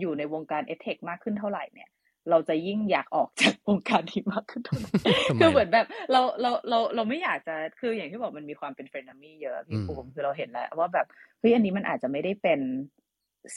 [0.00, 1.88] อยู่ในวงการเอ h e c มากขึ้นเท่าไหร่เนี่ย
[2.30, 11.06] เราจะยิ่งอยากออกจากวงการนี้มากขึ้นเท่านั้นทำไมคือเหมือนแบบเราเราเราเราไม่อยากจะคืออย่างที่บอกมันมีความเป็น frenemy เยอะอืพี่ภูมิคือเราเห็นแล้ว ว่าแบบ
[11.40, 12.60] เฮ้ยอันนี้มันอาจจะไม่ได้เป็น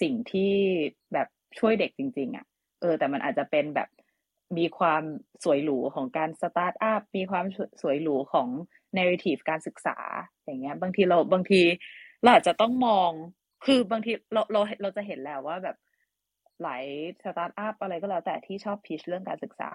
[0.02, 0.54] สิ่งที่
[1.14, 1.28] แบบ
[1.60, 2.46] ช่วยเด็กจริง ๆ อะ
[2.82, 3.90] เออ แต่มันอาจจะเป็นแบบ
[4.58, 5.04] มีความ
[5.44, 7.46] สวยหรูของการสตาร์ทอัพมีความ
[7.82, 8.48] สวยหรูของ
[8.98, 9.98] narrative การศึกษา
[10.46, 11.62] อย่างเงี้ย บางทีเราบางที
[12.24, 13.12] เราอาจจะต้องมอง
[13.66, 15.76] คือบางทีเราเราเราจะเห็นแล้วว่าแบบ
[16.64, 16.84] หลาย
[17.24, 19.70] สตาร์ทอัพอะไรก็แล้วแต่ที่ชอบ pitch เรื่องการศึกษา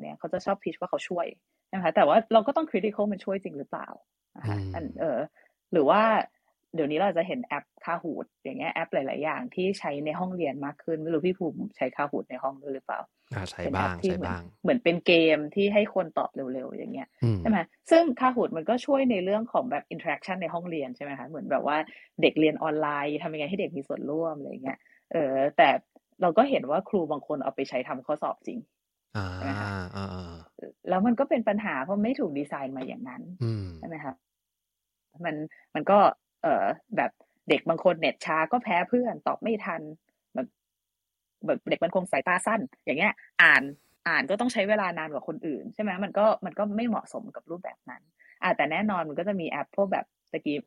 [0.00, 1.26] เนี่ยเขาจะชอบ pitch ว่าเขาช่วย
[1.74, 3.88] นะคะแต่ว่าเราก็ต้อง critical มันช่วยจริงหรือเปล่า
[4.36, 5.18] นะคะอืมอันเออ
[5.72, 6.02] หรือว่า
[6.74, 13.00] เดี๋ยวนี้เราจะเห็นแอป Kahoot อย่างเงี้ยแอปหลาย ๆ อย่างที่ใช้ในห้องเรียนมากขึ้นไม่รู้พี่ภูมิใช้ Kahoot ในห้องด้วยหรือเปล่า
[13.34, 17.58] อ่าใช้เป็นแอบ้างที่ใช้เหมือนบ้าง เหมือนเป็นเกมที่ให้คนตอบเร็ว ๆ อย่างเงี้ยอืมใช่ไหม
[17.90, 21.76] ซึ่ง Kahoot มันก็ช่วยในเรื่องของแบบ interaction ในห้องเรียนใช่ไหมคะเหมือนแบบว่า
[22.22, 24.78] เด็กเรียนออนไลน์ทำยังไงให้เด็กมีส่วนร่วมอะไรเงี้ย
[25.12, 25.68] เออแต่
[26.22, 28.58] เราก็เห็นว่าครูบางคนเอาไปใช้ทำข้อสอบจริง
[29.16, 30.32] อ่าใช่ไหมคะอ่าอ่า
[30.88, 34.14] แล้วมันก็เป็นปัญหาเพราะไม่ถูกดีไซน์มาอย่างนั้นอืมใช่ไหมคะ
[35.24, 35.36] มัน
[35.74, 35.98] มันก็
[36.42, 36.64] เออ
[36.96, 37.10] แบบ
[37.48, 39.80] เด็กบางคนเน็ตช้าก็แพ้เพื่อนตอบไม่ทัน
[40.34, 40.46] แบบ
[41.46, 43.62] แบบเด็กบางคนสายตาสั้น อย่างเงี้ย อ่าน
[44.08, 48.02] อ่านก็ต้องใช้เวลานานกว่าคนอื่น ใช่ไหมมันก็มันก็ไม่เหมาะสมกับรูปแบบนั้น
[48.42, 50.58] อ่าแต่แน่นอนมันก็จะมีแอปพวกแบบตะกี้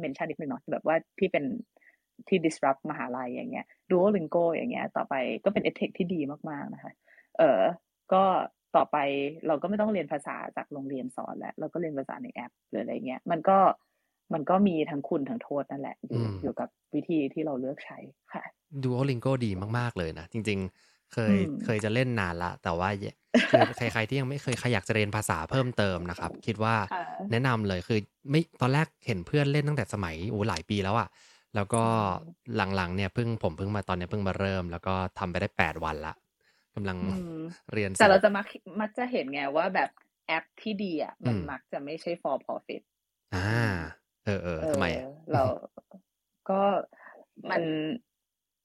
[0.00, 1.44] เมนชั่นนิดนึงเนาะแบบว่าที่เป็น
[2.28, 6.92] ที่ disrupt มหาลัยอย่างเงี้ย Duolingo อย่างเงี้ย ต่อไปก็เป็น edtech ที่ดีมากๆนะคะ
[7.38, 7.60] เออ
[8.12, 8.22] ก็
[8.76, 8.96] ต่อไป
[9.46, 13.58] เราก็ไม่ต้องเรียนภาษาจากโรงเรียนสอนแล้ว เราก็เรียนภาษาในแอปหรืออะไรเงี้ย มันก็
[14.34, 17.98] มันก็มีทั้งคุณทั้งโทษนั่นแหละ อยู่อืมอยู่กับวิธีที่เราเลือกใช้
[18.32, 18.44] ค่ะ
[18.84, 22.88] Duolingo ดีมาก ๆ เลยนะ จริง ๆ เคยอืมเคยจะเล่นนานละ แต่ว่า
[23.50, 27.98] คือใครๆที่ยังไม่เคยใครอยากจะเรียนภาษาเพิ่มเติมนะครับ คิดว่าค่ะแนะนำเลยคือ
[28.30, 31.08] ไม่ตอนแรกเห็นเพื่อนเล่นตั้งแต่สมัยโอ้หลายปีแล้วอะ
[31.54, 31.82] แล้วก็
[32.56, 36.14] หลังๆเนี่ยเพิ่งผมเพิ่งมาตอนเนี้ยเพิ่งมาเริ่ม แล้วก็ทำไปได้แปดวันละ
[36.74, 37.38] กำลังอืม
[37.72, 38.46] เรียนแต่เราสอบจะมัก
[38.80, 39.90] มักจะเห็นไงว่าแบบ
[40.26, 42.82] แอปที่ดีอะมันอืมมักจะไม่ใช่ for profit
[43.32, 43.38] อ่า
[44.24, 45.42] เออเออเอทำไมออะเรา
[46.50, 46.60] ก็
[47.50, 47.62] มัน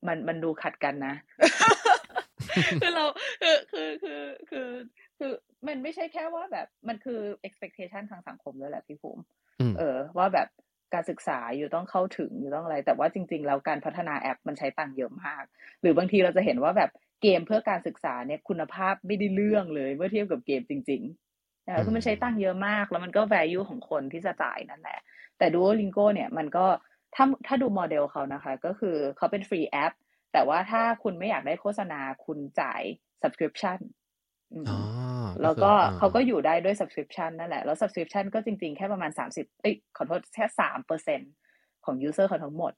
[0.08, 1.14] มันมันดูขัดกันนะ
[2.82, 3.06] คือเรา
[3.42, 4.68] คือคือคือคือ
[5.20, 5.32] คือ
[5.68, 9.24] มันไม่ใช่แค่ว่าแบบมันคือ expectation ทางสังคมด้วยแหละพี่ภูมิ
[9.60, 10.48] อืมเออ ว่าแบบ
[10.94, 15.44] การศึกษาอยู่ต้องเข้าถึงอยู่ต้องอะไร แต่ว่าจริง ๆ แล้วการพัฒนาแอปมันใช้ตังค์เยอะมาก
[15.82, 25.00] หรือบางทีเราจะเห็นว่าแบบเกมเพื่อการศึกษาเนี่ยคุณภาพไม่ได้เรื่องเลยเมื่อเทียบกับเกมจริงๆนะคะคือมันใช้ตังค์เยอะมาก แล้วมันก็ value ของคนที่จะจ่ายนั่นแหละ
[25.38, 26.66] แต่ Duolingo เนี่ยมันก็
[27.16, 29.94] ถ้าถ้าดูโมเดลเขานะคะ ก็คือเขาเป็นฟรีแอป
[30.34, 32.82] แต่ว่าถ้าคุณไม่อยากได้โฆษณาคุณจ่าย
[33.22, 33.80] subscription
[34.54, 34.80] อืมอ๋อ
[35.42, 41.22] แล้วคือก็อ่าเขาก็อยู่ได้ด้วย subscription นั่นแหละ แล้ว subscription ก็จริง ๆ แค่ประมาณ 30 เอ้ยขอโทษแค่สามเปอร์เซ็นต์
[41.86, 42.74] ของ user เขาทั้งหมด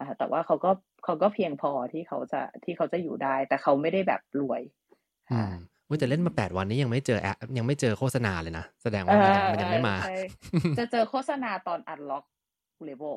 [0.00, 0.70] อ่าแต่ว่าเขาก็
[1.04, 4.62] เขาก็เพียงพอที่เขาจะที่เขาจะอยู่ได้ แต่เขาไม่ได้แบบรวย
[5.32, 5.52] อืค่ะม
[5.88, 10.14] ว่าจะเล่นมาแปดวันนี้ยังไม่เจอแอปยังไม่เจอโฆษณาเลยนะ แสดงว่ามันยังมันยังไม่มาใช่
[10.78, 12.24] จะเจอโฆษณาตอน unlock
[12.88, 13.16] level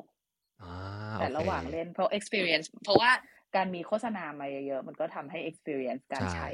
[0.62, 0.72] อ่า
[1.18, 3.10] แต่โอเคระหว่างเล่นเพราะ experience เพราะว่า
[3.56, 6.50] การมีโฆษณามาเยอะๆ มันก็ทำให้ experience การใช่ใช้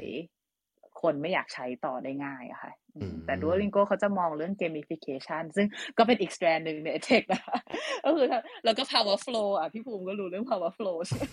[1.05, 7.59] คนไม่อยากใช้ต่อได้ง่ายอะค่ะอืมอืมแต่ Duolingo เขาจะมองเรื่อง gamification ซึ่งก็เป็นอีก strand หนึ่งใน tech นะคะ
[8.05, 11.23] ก็คือถ้าแล้วก็ power flow อะพี่ภูมิก็รู้เรื่อง power flow ใช่ไหม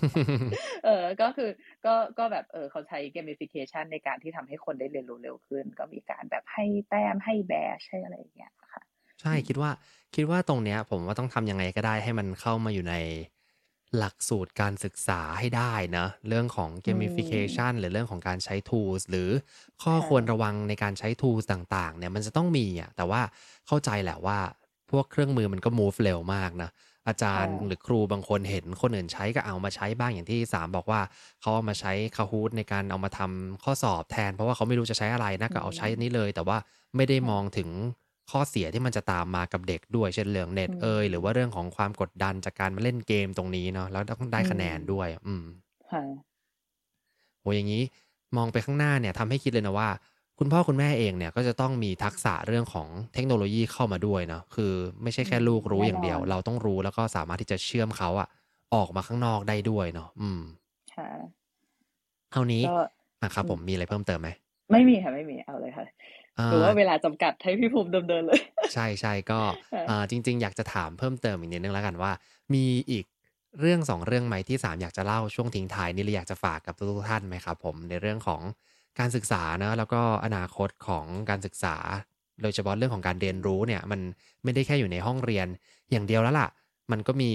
[0.84, 1.50] เออก็คือ
[1.86, 8.82] ก็ก็แบบเออเขาใช้ gamification ในการที่ทำให้คนได้เรียนรู้เร็วขึ้น ก็มีการแบบให้แต้มให้แบชให้อะไรอย่างเงี้ยค่ะ
[9.20, 9.70] ใช่คิดว่า
[10.14, 12.94] คิดว่าตรงเนี้ย ผมว่าต้องทำยังไงก็ได้ให้มันเข้ามาอยู่ใน
[13.98, 19.28] หลักสูตรการศึกษาให้ได้นะเรื่องของ gamification หรือเรื่องของการใช้ tools หรือ
[19.82, 23.22] ข้อค่ะควรระวังในการใช้ tools ต่างๆ เนี่ยมันจะต้องมีอะแต่ว่า
[23.66, 24.38] เข้าใจแหละว่า
[24.90, 26.70] พวกเครื่องมือมันก็ move เร็วมากนะ
[27.08, 31.00] อาจารย์ค่ะหรือครูบางคนเห็นคนอื่นใช้ก็เอามาใช้บ้างอย่างที่สามบอกว่า
[31.40, 36.58] เขาเอามาใช้ Kahoot ในการเอามาทำข้อสอบแทน เพราะว่าเขาไม่รู้จะใช้อะไรนะก็เอาใช้อันนี้เลย แต่ว่า
[36.96, 37.68] ไม่ได้มองถึง
[38.30, 45.44] ข้อเสียที่มันจะตามมากับเด็กด้วยเช่นเรื่องเน็ตอืมเอยหรือว่าเรื่องของความกดดันจากการมาเล่นเกมตรงนี้เนาะแล้วต้องได้คะแนนด้วย อืม
[45.88, 46.02] ค่ะ
[47.40, 47.82] โหอย่างนี้
[48.36, 49.88] มองไปข้างหน้าเนี่ยทำให้คิดเลยนะว่า
[50.38, 58.28] คุณพ่อคุณแม่เองเนี่ยก็จะต้องมีทักษะเรื่องของเทคโนโลยีเข้ามาด้วยเนาะคือ ไม่ใช่แค่ลูกรู้อย่างเดียวแน่นอนเราต้องรู้แล้วก็สามารถที่จะเชื่อมเขาอะ
[58.74, 60.40] ออกมาข้างนอกได้ด้วยเนาะอืม
[60.90, 61.08] ค่ะ
[62.32, 62.74] เท่านี้ก็
[63.22, 64.28] อะครับอืมผมมีอะไรเพิ่มเติมไหม
[64.72, 65.86] ไม่มีค่ะไม่มีเอาเลยค่ะ
[66.38, 68.40] อ่หรือาว่าเวลาจำกัดให้พี่ภูมิดำเนินเลย
[68.74, 69.40] ใช่ใช่ก็
[69.72, 72.12] ค่ะอ่าจริง ๆ อยากจะถามเพิ่มเติมอีกนิดนึงแล้วกันว่า
[72.54, 73.04] มีอีก
[73.60, 78.42] เรื่องสองเรื่องไหมที่สามอยากจะเล่าช่วงทิ้งท้ายนี่เลยอยากจะฝากกับทุกๆท่านไหมครับผมในเรื่องของ
[78.98, 81.76] การศึกษานะแล้วก็อนาคตของการศึกษา
[82.42, 84.00] โดยเฉพาะเรื่องของการเรียนรู้เนี่ย มัน
[84.44, 85.46] ไม่ได้แค่อยู่ในห้องเรียน
[85.90, 86.48] อย่างเดียวแล้วล่ะ
[86.92, 87.32] มันก็มี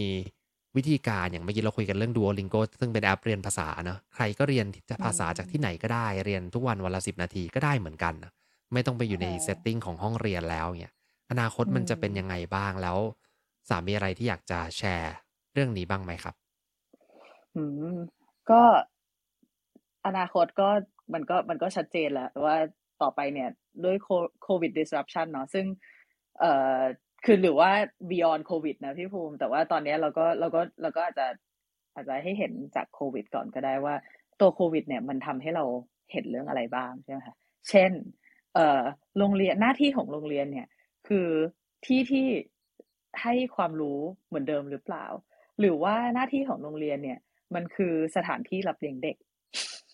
[0.77, 4.65] วิธีการอย่างเมื่อกี้เราคุยกันเรื่อง Duolingo ซึ่งเป็นแอปเรียนภาษาเนอะใครก็เรียน
[5.05, 8.31] ภาษาจากที่ไหนก็ได้เรียนทุกวันวันละสิบนาทีก็ได้เหมือนกันนะ
[8.73, 10.93] ไม่ต้องไปอยู่ในค่ะเซตติ้งของห้องเรียนแล้วเนี่ย
[11.31, 12.97] อนาคตอืมันจะมเป็นยังไงบ้างแล้ว
[13.69, 15.13] สามมีอะไรที่อยากจะแชร์
[15.53, 16.35] เรื่องนี้บ้างไหมครับ
[17.55, 17.63] อื
[17.95, 17.97] ม
[18.49, 18.61] ก็
[20.05, 20.69] อนาคตก็
[21.13, 22.55] มันก็มันก็ชัดเจนแล้วว่า
[23.01, 23.49] ต่อไปเนี่ย
[23.83, 23.97] ด้วย
[24.43, 25.65] โควิด disruption เนาะซึ่ง
[26.39, 26.79] เอ่อ
[27.29, 27.71] คือหรือว่า
[28.09, 31.27] beyond โควิดนะพี่ภูมิ แต่ว่าตอนเนี้ยเราก็เราก็เราก็อาจจะ
[31.93, 33.95] อาจจะให้เห็นจากโควิด ก่อนก็ได้ว่า
[34.39, 35.65] ตัวโควิด เนี่ยมันทำให้เรา
[36.11, 37.35] เห็นเรื่องอะไรบ้างใช่ไหมคะ
[37.69, 37.91] เช่น
[38.55, 38.81] เอ่อ
[39.17, 40.67] โรงเรียนหน้าที่ของโรงเรียนเนี่ย
[41.07, 41.27] คือ
[41.85, 42.27] ที่ที่
[43.23, 45.05] ให้ความรู้เหมือนเดิมหรือเปล่า
[45.59, 47.19] หรือว่าหน้าที่ของโรงเรียนเนี่ย
[47.55, 49.17] มันคือสถานที่รับเลี้ยงเด็ก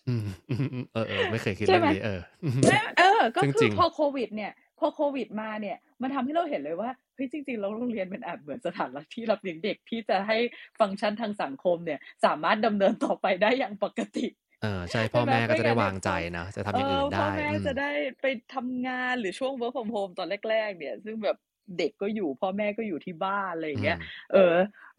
[0.08, 10.38] อืมอืมอืมเออเออไม่เคยคิดใช่เรื่อไหมงนี้เอออืมใช่เออ ก็ซึ่งคืจอริงพอโควิด เนี่ย พอโควิดมาเนี่ย มันทำให้เราเห็นเลยว่าเฮ้ยจริงๆแล้วโรงเรียนเป็นอาจเหมือนสถานที่รับเลี้ยงเด็กที่จะให้
[10.80, 14.26] ฟังก์ชันทางสังคมเนี่ย สามารถดำเนินต่อไปได้อย่างปกติ
[14.60, 21.36] เออใช่พ่อใช่ไหมแม่ก็ไม่จะได้งั้นเนี่วายงใจพ่อนะจะทำเออย่างอื่อนพ่อได้แม่อืมจะได้ไปทำงานหรือช่วง work from home ตอนแรก ๆ เนี่ย ซึ่งแบบ
[21.78, 24.00] เด็กก็อยู่ พ่อแม่ก็อยู่ที่บ้านอะไรออืย่างเงี้ยม
[24.32, 24.54] เออ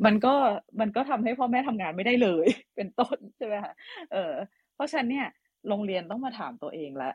[0.06, 0.36] มันก็
[0.80, 3.74] มันก็ทำให้พ่อแม่ทำงานไม่ได้เลย เป็นต้นใช่ไหมคะ
[4.14, 4.34] เออ
[4.76, 5.28] เพราะฉะนั้นเนี่ย
[5.70, 7.14] โรงเรียนต้องมาถามตัวเองแล้ว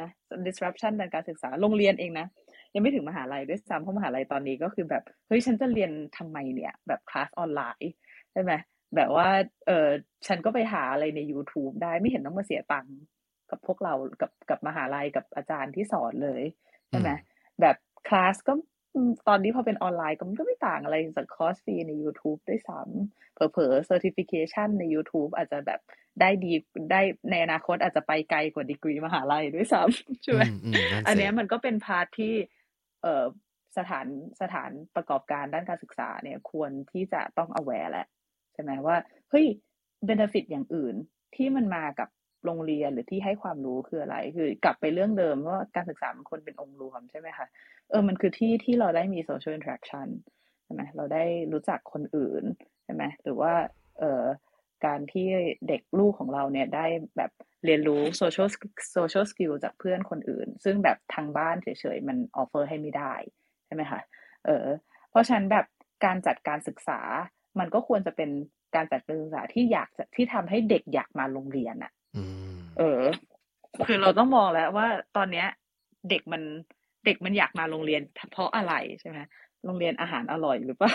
[0.00, 0.08] นะ
[0.46, 2.26] disruption ในการศึกษาโรงเรียนเองนะ
[2.74, 7.92] ยังไม่ถึงมหาลัยด้วยซ้ำเพราะมหาลัยตอนนี้ก็คือแบบ เฮ้ย ฉันจะเรียนทำไมเนี่ย แบบคลาสออนไลน์
[8.32, 8.52] ใช่ไหม
[8.96, 9.28] แบบว่า
[9.66, 9.88] เออ
[10.26, 12.96] ฉันก็ไปหาอะไรใน YouTube ได้ไม่เห็นต้องมาเสียตังค์
[13.50, 16.42] กับพวกเรากับกับมหาลัยกับอาจารย์ที่สอนเลย
[16.90, 17.10] อืใช่ไหม
[17.60, 17.76] แบบ
[18.08, 18.52] คลาสก็
[18.94, 25.80] อืมตอนนี้พอเป็นออนไลน์ก็มันก็ไม่ต่างอะไรจากคอร์สฟรีใน YouTube ด้วยซ้ำเผลอๆ certification ใน YouTube อาจจะแบบ
[26.20, 26.52] ได้ดี
[26.92, 27.00] ได้
[27.30, 32.34] ในอนาคตอาจจะไปไกลกว่าดีกรีมหาลัยด้วยซ้ำใช่ไหมอืมอืมนั่นสิอันเนี้ยมันก็เป็น part ที่
[33.02, 33.24] เอ่อ
[33.76, 34.06] สถาน
[34.40, 38.06] สถานประกอบการด้านการศึกษาเนี่ยควรที่จะต้อง aware แหละ
[38.54, 38.96] ใช่ไหมว่า
[39.30, 39.46] เฮ้ย
[40.08, 40.94] benefit อย่างอื่น
[41.36, 42.08] ที่มันมากับ
[42.44, 47.46] โรงเรียนหรือที่ให้ความรู้คืออะไร คือกลับไปเรื่องเดิมว่าการศึกษามันควรเป็นองค์รวมใช่ไหมคะ
[47.90, 50.08] เออมันคือที่ที่เราได้มี social interaction
[50.64, 52.44] ใช่ไหมเราได้รู้จักคนอื่น
[52.84, 53.52] ใช่ไหมหรือว่า
[53.98, 54.24] เอ่อ
[54.86, 55.26] การที่
[55.68, 56.86] เด็กลูกของเราเนี่ยได้
[57.16, 57.30] แบบ
[57.64, 58.48] เรียนรู้ social
[58.96, 63.14] social skill จากเพื่อนคนอื่น ซึ่งแบบทางบ้านเฉยๆมัน offer ให้ไม่ได้
[63.66, 64.00] ใช่ไหมคะ
[64.46, 64.66] เออ
[65.10, 65.66] เพราะฉะนั้นแบบ
[66.04, 67.00] การจัดการศึกษา
[67.58, 68.30] มันก็ควรจะเป็น
[68.74, 72.22] การจัดการศึกษาที่อยากจะที่ทำให้เด็กอยากมาโรงเรียนอะอื
[72.54, 73.02] มเออ
[73.86, 75.46] คือเราต้องมองแล้วว่าตอนเนี้ย
[76.10, 76.42] เด็กมัน
[77.06, 79.18] เด็กมันอยากมาโรงเรียนเพราะอะไรใช่ไหม
[79.66, 80.94] โรงเรียนอาหารอร่อยหรือเปล่า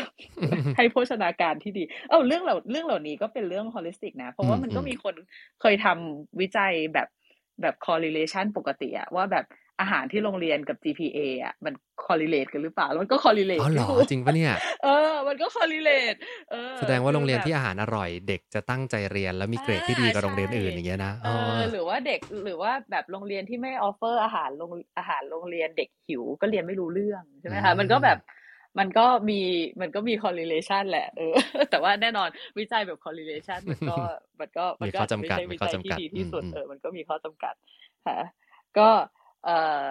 [0.77, 5.15] ให้โภชนาการที่ดี เอ้าเรื่องเหล่าเรื่องเหล่านี้ก็เป็นเรื่อง holistic นะ เพราะว่ามันก็อืมมีคน
[5.61, 7.07] เคยทำวิจัยแบบ
[7.61, 9.45] แบบ correlation ปกติอะว่าแบบ
[9.79, 11.73] อาหารที่โรงเรียนกับ GPA อะมัน
[12.05, 16.17] correlate กันหรือเปล่าแล้วมันก็ correlate อ๋อเหรอพี่ภูมิจริงปะเนี่ย เออ มันก็ correlate
[16.51, 28.17] เออ แสดงว่าคือโรงเรียนแบบที่อาหารอร่อย เด็กจะตั้งใจเรียนแล้วมีเกรดที่ดีกว่าโรงเรียนอื่นอย่างเงี้ยนะเอออ๋อหรือว่าเด็กหรือว่าแบบโรงเรียนที่ไม่ offer อาหารโรงอาหารโรงเรียนเด็กหิวก็เรียนไม่รู้เรื่องใช่ไหมคะอืมมันก็แบบ
[28.79, 29.39] มันก็มี
[29.81, 31.33] มันก็มี correlation แหละเออ
[31.71, 33.97] แต่ว่าแน่นอนวิจัยแบบ correlation มันก็
[34.39, 37.55] มันก็มันก็มีข้อจำกัดใช่ข้อจำกัดไม่มีใช่ข้วิอจัยที่ดีที่สุดอืมเออมันก็มีข้อจำกัด
[38.07, 38.17] ค่ะ
[38.77, 38.89] ก็
[39.45, 39.49] เอ
[39.85, 39.87] อ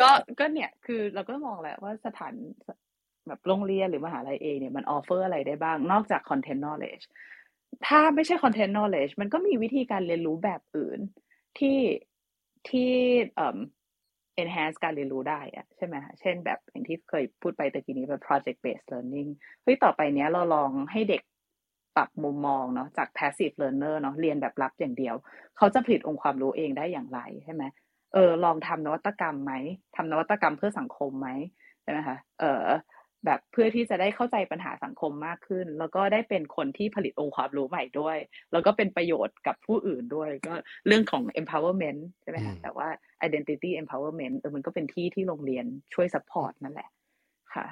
[0.00, 2.34] ก็ก็เนี่ยคือเราก็มองแหละว่าสถาน
[3.26, 7.04] แบบโรงเรียนหรือมหาลัยเองเนี่ยมัน offer อะไรได้บ้างนอกจาก content knowledge
[7.86, 11.00] ถ้าไม่ใช่ content knowledge มันก็มีวิธีการเรียนรู้แบบอื่น
[11.58, 11.78] ที่
[12.68, 12.92] ที่
[13.34, 13.58] เอ่อ
[14.42, 19.30] enhance การเรียนรู้ได้อะใช่ไหมคะเช่นแบบอย่างที่เคยพูดไปตะกี้นี้แบบ project based learning
[19.62, 21.22] เฮ้ยต่อไปเนี้ยเราลองให้เด็ก
[21.96, 25.14] ปรับมุมมองเนาะจาก passive learner เนาะเรียนแบบรับอย่างเดียว
[25.56, 27.62] เขาจะผลิตองค์ความรู้เองได้อย่างไรใช่ไหม
[28.14, 29.52] เออลองทำนวัตกรรมไหม
[29.96, 31.28] ทำนวัตกรรมเพื่อสังคมไหม
[31.82, 32.64] ใช่ไหมคะเออ
[33.26, 38.16] แบบเพื่อที่จะได้เข้าใจปัญหาสังคมมากขึ้น แล้วก็ได้เป็นคนที่ผลิตองค์ความรู้ใหม่ด้วย
[38.52, 40.54] แล้วก็เป็นประโยชน์กับผู้อื่นด้วย ก็
[40.86, 42.88] เรื่องของ empowerment ใช่ไหมอืคะมแต่ว่า
[43.26, 46.88] identity empowerment เออมันก็เป็นที่ที่โรงเรียนช่วย support นั่นแหละ
[47.54, 47.66] ค่ะ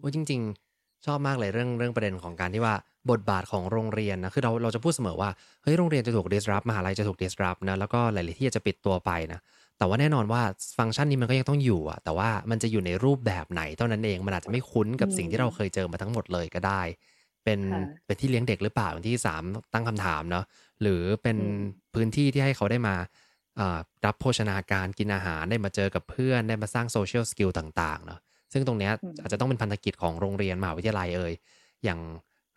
[0.00, 0.40] โอ้ยจริง
[0.74, 2.74] ๆ ชอบมากเลยเรื่องเรื่องประเด็นของการที่ว่า
[3.10, 5.30] บทบาทของโรงเรียนนะคือเราเราจะพูดเสมอว่า
[5.62, 9.40] เฮ้ยโรงเรียนจะถูก disrupt มหาลัยจะถูก disrupt นะแล้วก็หลาย ๆ ที่จะปิดตัวไปนะ
[9.78, 10.42] แต่ว่าแน่นอนว่า
[10.78, 16.82] ฟังก์ชันนี้มันก็ยังต้องอยู่อะแต่ว่ามันจะอยู่ในรูปแบบไหนเท่านั้นเองมันอาจจะไม่คุ้นกับอืมสิ่งที่เราเคยเจอมาทั้งหมดเลยก็ได้
[17.44, 19.42] เป็นค่ะเป็นที่เลี้ยงเด็กหรือเปล่าอย่างที่สาม
[19.72, 20.44] ตั้งคำถามเนาะ
[20.82, 21.56] หรือเป็นอืม
[21.94, 22.94] พื้นที่ที่ให้เขาได้มา
[24.06, 28.20] รับโภชนาการกินอาหารได้มาเจอกับเพื่อนได้มาสร้าง social skill ต่างๆเนาะ
[28.52, 28.90] ซึ่งตรงนี้
[29.22, 31.32] อาจจะต้องเป็นพันธกิจของโรงเรียนมหาวิทยาลัยเอย
[31.84, 32.00] อย่าง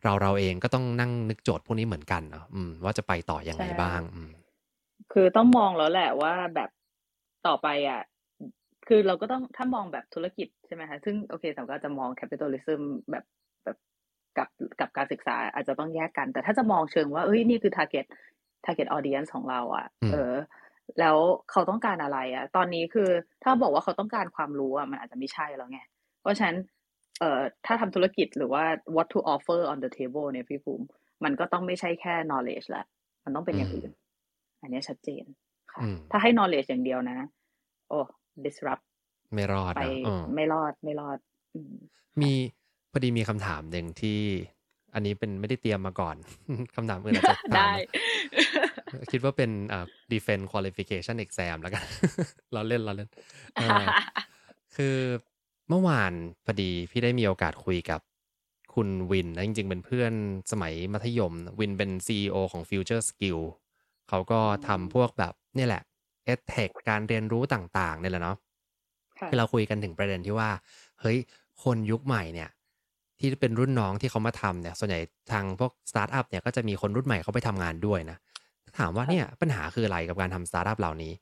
[0.04, 2.46] เราเราเองก็ต้องนั่งนึกโจทย์พวกนี้เหมือนกันเนาะ
[2.84, 4.02] ว่าจะไปต่ออยังไงบ้าง
[5.12, 6.70] คือต้องมองแล้วแหละว่าแบบ
[7.48, 8.02] ต่อไปอะ
[8.88, 12.82] คือเราก็ต้องถ้ามองแบบธุรกิจใช่ไหมคะซึ่งโอเคสำหรับจะมอง capitalism
[13.12, 13.26] แบบ
[13.64, 13.78] แบบ
[14.38, 18.06] กับกับการศึกษาอาจจะต้องแยกกัน แต่ถ้าจะมองเชิงว่าเอ้ยนี่คือ target
[18.66, 20.34] target audience ของเราอะ เออ
[21.00, 21.18] แล้ว
[21.52, 23.10] เขาต้องการอะไรอะ ตอนนี้คือ
[23.44, 25.80] ถ้าบอกว่าเขาต้องการความรู้อะมันอาจจะไม่ใช่แล้วไง
[26.22, 26.58] เพราะฉะนั้น
[27.20, 28.64] เอ่อถ้าทำธุรกิจหรือว่า
[28.96, 30.86] what to offer on the table เนี่ยพี่ภูมิ
[31.24, 32.84] มันก็ต้องไม่ใช่แค่ knowledge ละ
[33.24, 33.92] มันต้องเป็นอย่างอื่น
[34.62, 35.49] อันนี้ชัดเจนค่ะ
[36.12, 37.18] ถ้าให้ knowledge อย่างเดียวนะ
[37.90, 38.00] โอ้
[38.44, 38.84] disrupt
[39.34, 39.86] ไม่รอดไป
[40.36, 41.18] ไม่รอดไม่รอด
[42.22, 42.32] มี
[42.92, 44.22] พอดีมีคำถามหนึ่งที่
[44.94, 46.16] อันนี้เป็นไม่ได้เตรียมมาก่อน
[46.76, 47.72] คำถามอื่นอาจจะได้
[49.12, 51.86] คิดว่าเป็นอ่า defense qualification exam แล้วกัน
[52.54, 53.10] เราเล่นเราเล่น
[54.76, 54.96] คือ
[55.70, 56.14] เมื่อวาน
[56.46, 58.02] พอดีพี่ได้มีโอกาสคุยกับ
[58.74, 60.14] คุณวินนะจริงๆ เป็นเพื่อน
[60.52, 63.40] สมัยมัธยม วินเป็น CEO ของ Future Skill
[64.10, 65.82] เขาก็ทำพวกแบบ นี่แหละ
[66.34, 68.38] EdTech การเรียนรู้ต่างๆนี่แหละเนาะ
[69.28, 70.50] ที่เราคุยกันถึงประเด็นที่ว่า
[71.02, 71.18] เฮ้ย
[71.64, 72.50] คนยุคใหม่เนี่ย
[73.20, 75.00] ที่เป็นรุ่นน้องที่เขามาทำเนี่ย ส่วนใหญ่
[75.32, 78.18] ทางพวกสตาร์ทอัพเนี่ยก็จะมีคนรุ่นใหม่เขาไปทำงานด้วยนะ
[78.80, 81.14] ถามว่าเนี่ยปัญหาคืออะไรกับการทำสตาร์ทอัพเหล่านี้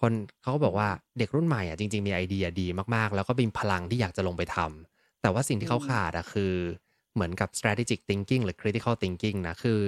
[0.00, 0.12] คน
[0.42, 0.88] เขาก็บอกว่า
[1.18, 6.52] เด็กรุ่นใหม่อะจริง ๆ มีไอเดียดีมากๆ แล้วก็มีพลังที่อยากจะลงไปทำแต่ว่าสิ่งที่เขาขาดอะคือ
[7.14, 9.80] เหมือนกับ strategic thinking หรือ critical thinking นะ คือ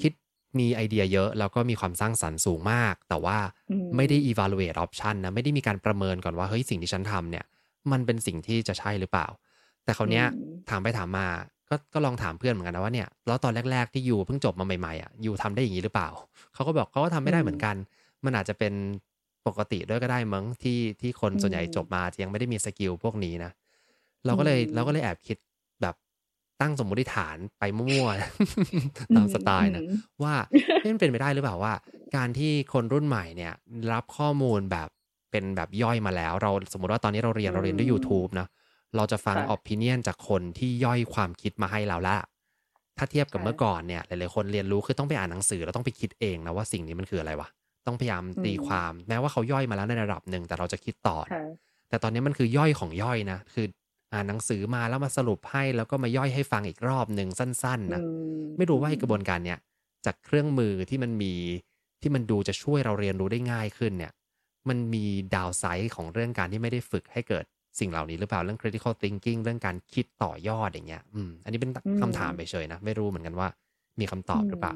[0.00, 0.12] คิด
[0.58, 3.38] มีไอเดียเยอะ แล้วก็มีความสร้างสรรค์สูงมาก แต่ว่า
[3.96, 7.44] ไม่ได้ evaluate option นะ ไม่ได้มีการประเมินก่อนว่า เฮ้ย สิ่งที่ฉันทำเนี่ย
[7.92, 9.26] มันเป็นสิ่งที่จะใช่หรือเปล่า
[9.84, 10.24] แต่เขาเนี้ย
[10.70, 11.26] ถามไปถามมา
[11.68, 16.08] ก็ก็ลองถามเพื่อนเหมือนกันนะว่าเนี่ย แล้วตอนแรก ๆ ที่ยูเพิ่งจบมาใหม่ๆอะยูทำได้อย่างนี้หรือเปล่า
[16.54, 17.76] เขาก็บอกเขาก็ทำไม่ได้เหมือนกัน
[18.24, 18.72] มันอาจจะเป็น
[19.46, 23.50] ปกติด้วยก็ได้มั้งที่ที่คนส่วนใหญ่จบมายังไม่ได้มีสกิลพวกนี้นะ
[24.26, 25.36] เราก็เลยเราก็เลยแอบคิด
[26.60, 29.82] ตั้งสมมติฐานไปมั่วๆตามสไตล์นะ
[30.22, 30.34] ว่า
[30.82, 31.74] เป็นเป็นไปได้หรือเปล่าว่า
[32.16, 33.52] การที่คนรุ่นใหม่เนี่ย
[33.92, 34.88] รับข้อมูลแบบ
[35.30, 38.48] เป็นแบบย่อยมาแล้ว เราสมมติว่าตอนนี้เราเรียนเราเรียนด้วย YouTube นะ
[38.96, 42.16] เราจะฟังอ p i n i o n จากคนที่ย่อยความคิดมาให้เราละ
[42.98, 47.48] ถ้าเทียบกับเมื่อก่อนเนี่ยหลายๆคนเรียนรู้คือต้องไปอ่านหนังสือแล้วต้องไปคิดเองนะว่าสิ่งนี้มันคืออะไรวะ
[47.86, 51.16] ต้องพยายามตีความแม้ว่าเขาย่อยมาแล้วในระดับหนึ่งแต่เราจะคิดต่อ
[51.88, 53.66] แต่ตอนนี้มันคือย่อยของย่อยนะ คือ
[54.12, 58.02] อ่านหนังสือมาแล้วมาสรุปให้แล้วก็มาย่อยให้ฟังอีกรอบหนึ่งสั้นๆนะ
[58.56, 59.58] ไม่รู้ว่าไอ้กระบวนการเนี้ย
[60.06, 61.32] จากเครื่องมือที่มันมี
[62.02, 64.12] ที่มันดูจะช่วยเราเรียนรู้ได้ง่ายขึ้นเนี่ย
[64.68, 65.04] มันมี
[65.34, 67.44] ดาวไซด์ของเรื่องการที่ไม่ได้ฝึกให้เกิด
[67.80, 73.48] สิ่งเหล่านี้หรือเปล่าเรื่อง critical thinking เรื่องการคิดต่อยอดอย่างเงี้ย อืม อันนี้เป็นคำถามไปเฉยนะ ไม่รู้เหมือนกันว่า
[74.00, 74.74] มีคำตอบหรือเปล่า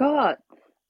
[0.00, 0.10] ก็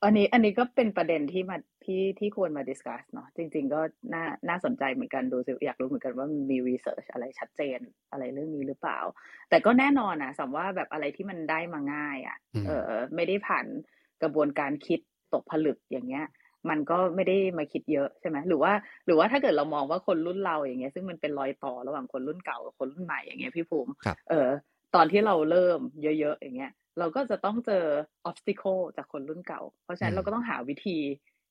[0.05, 3.81] อันนี้อันนี้ก็เป็นประเด็นที่มา ที่ที่ควรมาดิสคัสเนาะจริง ๆ ก็
[4.15, 7.79] น่าน่าสนใจเหมือนกันดูสิอยากรู้เหมือนกันว่ามีรีเสิร์ชอะไรชัดเจน
[8.11, 8.99] อะไรเรื่องนี้หรือเปล่า
[9.51, 13.67] แต่ก็แน่นอนนะสมว่าแบบอะไรที่มันได้มาง่ายอะ่ะเออไม่ได้ผ่าน
[14.23, 15.01] กระบวนการคิด
[15.35, 16.27] ตกผลึกอย่างเงี้ย
[16.71, 18.73] มันก็ไม่ได้มาคิดเยอะใช่ไหมหรือว่า
[19.07, 23.93] หรือว่าถ้าเกิดเรามองว่าคนรุ่นเราอย่างเงี้ยซึ่งมันเป็นรอยต่อระหว่างคนรุ่นเก่ากับคนรุ่นใหม่อย่างเงี้ยพี่ภูมิ
[24.31, 24.49] เออ
[24.95, 27.85] ตอนที่เราเริ่มเยอะๆอย่างเงี้ย เราก็จะต้องเจอ
[28.29, 30.97] obstacle จากคนรุ่นเก่า เพราะฉะนั้นเราก็ต้องหาวิธี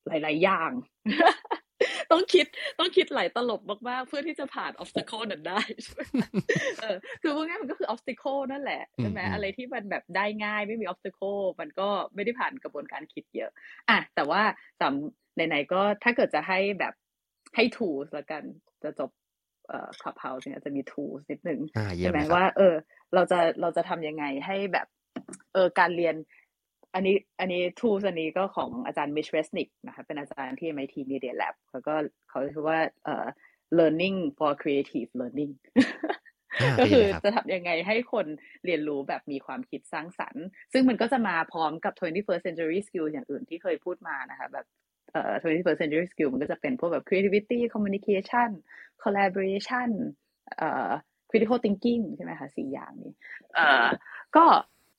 [0.08, 0.72] หลาย ๆ อย่าง
[2.12, 2.46] ต้องคิด
[2.80, 5.60] ต้องคิดหลายตลบมากๆ เพื่อที่จะผ่าน obstacle นั้นได้
[6.82, 13.52] เออคือว่าง่ายมันก็คือ obstacle นั่นแหละใช่ไหมอะไรที่มันแบบได้ง่ายไม่มี obstacle มันก็ไม่ได้ผ่านกระบวนการคิดเยอะ
[13.90, 14.42] อะแต่ว่า
[14.82, 16.94] สำไหนๆก็ถ้าเกิดจะให้แบบ
[17.56, 18.44] ให้ tools ละกัน
[18.84, 19.10] จะจบ
[19.68, 21.60] เอ่อ clubhouse เนี่ยจะมี tools นิดนึง
[22.00, 22.76] ใช่ไหมว่า เออ
[23.16, 24.88] เราจะเราจะทำยังไงให้แบบ
[25.54, 26.16] เออการเรียน
[26.94, 31.94] อันนี้อันนี้ทูสอันนี้ก็ของอาจารย์มิชเวสนิกนะคะเป็นอาจารย์ที่ MIT Media Lab แล้วก็
[32.30, 33.26] เขาเรียกว่าเอ่อ
[33.80, 35.54] learning for creative learning
[36.80, 38.26] ก็คือจะทำยังไงให้คน
[38.66, 44.66] เรียนรู้แบบมีความคิดสร้างสรรค์ ซึ่งมันก็จะมาพร้อมกับ 21st century skill อย่างอื่นที่เคยพูดมานะคะแบบ
[45.12, 48.50] เอ่อ 21st century skill มันก็จะเป็นพวกแบบ creativity communication
[49.04, 49.90] collaboration
[50.58, 50.92] เอ่อ
[51.30, 53.14] critical thinking ใช่ไหมคะสี่อย่างนี้
[53.56, 53.88] เอ่อ
[54.36, 54.46] ก็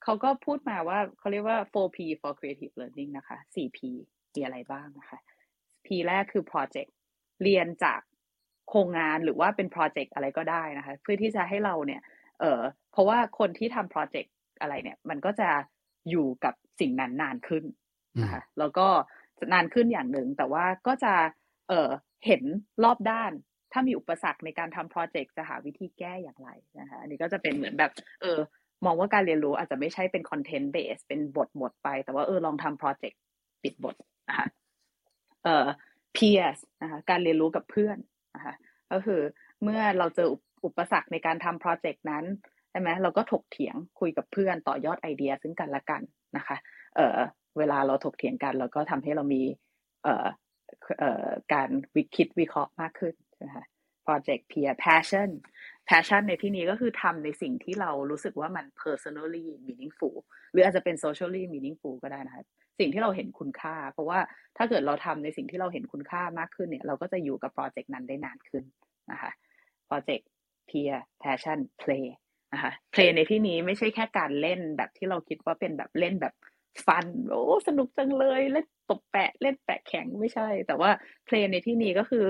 [0.03, 3.79] เขาก็พูดมาว่าเขาเรียกว่า 4P for creative learning นะคะ 4P
[4.33, 5.19] มีอะไรบ้างนะคะ
[5.85, 6.91] P แรกคือ project
[7.43, 8.01] เรียนจาก
[8.69, 12.01] โครงงานหรือว่าเป็นโปรเจกต์อะไรก็ได้นะคะ เพื่อที่จะให้เราเนี่ย
[12.39, 15.49] เออเพราะว่าคนที่ทำโปรเจกต์อะไรเนี่ย มันก็จะ
[16.09, 17.63] อยู่กับสิ่งนั้นนานขึ้น
[18.21, 18.87] นะคะแล้วก็
[19.53, 21.13] นานขึ้นอย่างหนึ่ง แต่ว่าก็จะ
[21.69, 21.89] เออ
[22.25, 22.43] เห็น
[22.83, 23.31] รอบด้าน
[23.71, 26.49] ถ้ามีอุปสรรคในการทำโปรเจกต์จะหาวิธีแก้อย่างไร
[26.79, 27.91] นะคะ อันนี้ก็จะเป็นเหมือนแบบ
[28.21, 28.39] เออ
[28.85, 33.19] มองว่าการเรียนรู้อาจจะไม่ใช่เป็น content base เป็นบทบทไป แต่ว่าเออลองทำโปรเจกต์
[33.63, 33.95] ปิดบท
[34.29, 34.47] นะคะ
[35.43, 35.67] เอ่อ
[36.15, 37.97] peers นะคะการเรียนรู้กับเพื่อน
[38.35, 38.53] นะคะ
[38.91, 39.21] ก็คือ
[39.63, 40.27] เมื่อเราเจอ
[40.65, 42.25] อุปสรรคในการทำโปรเจกต์นั้น
[42.69, 46.01] ใช่ไหมเราก็ถกเถียงคุยกับเพื่อนต่อยอดไอเดียซึ่งกันและกัน
[46.37, 46.57] นะคะ
[46.95, 47.17] เอ่อ
[47.57, 49.41] เวลาเราถกเถียงกันเราก็ทำให้เรามี
[50.03, 50.25] เอ่อ
[50.99, 53.63] เอ่อการวิคิดวิเคราะห์มากขึ้นนะคะ
[54.05, 55.29] project peer passion
[55.91, 60.15] passion ในที่นี้ก็คือทำในสิ่งที่เรารู้สึกว่ามัน personally meaningful
[60.51, 62.43] หรืออาจจะเป็น socially meaningful ก็ได้นะคะ
[62.79, 64.19] สิ่งที่เราเห็นคุณค่า เพราะว่า
[64.57, 68.63] ถ้าเกิดเราทำในสิ่งที่เราเห็นคุณค่ามากขึ้นเนี่ย เราก็จะอยู่กับโปรเจกต์นั้นได้นานขึ้น
[69.11, 69.31] นะคะ
[69.87, 70.27] โปรเจกต์
[70.69, 72.05] peer passion play
[72.53, 76.33] นะคะ play ในที่นี้ไม่ใช่แค่การเล่นแบบที่เราคิดว่าเป็นแบบเล่นแบบ
[76.85, 80.91] ฟันโอ้สนุกจังเลยเล่นตบแปะเล่นแปะแข็งไม่ใช่ แต่ว่า
[81.27, 82.25] play ในที่นี้ก็คือ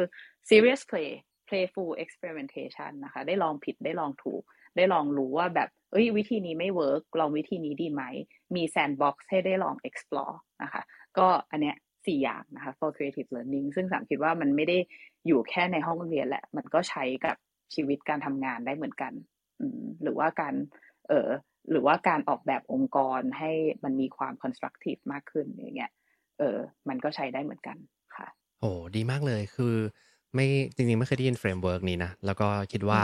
[0.50, 1.10] serious play
[1.52, 4.44] playful experimentation นะคะ ได้ลองผิดได้ลองถูก
[4.78, 8.04] ได้ลองรู้ว่าแบบเอ้ยวิธีนี้ไม่เวิร์กลองวิธีนี้ดีไหม
[8.56, 10.82] มี sandbox ให้ได้ลอง explore นะคะ
[11.18, 11.76] ก็อันเนี้ย
[12.06, 14.78] สี่อย่างนะคะ for creative learning ซึ่งสามคิดว่ามันไม่ได้
[15.28, 17.36] อยู่แค่ในห้องเรียนแหละ มันก็ใช้กับ
[17.74, 19.14] ชีวิตการทำงานได้เหมือนกัน
[20.04, 20.54] หรือว่าการ
[21.08, 21.30] เออ
[21.72, 23.52] หรือว่าการออกแบบองค์กรให้
[23.84, 25.92] มันมีความ constructive มากขึ้นอย่างเงี้ย
[26.40, 26.58] เออ
[26.90, 27.78] มันก็ใช้ได้เหมือนกัน
[28.18, 28.28] ค่ะ
[28.60, 29.76] โอ้ดีมากเลยคือ
[30.36, 33.02] ไม่จริงๆไม่เคยได้ยิน framework นี้นะ แล้วก็คิดว่า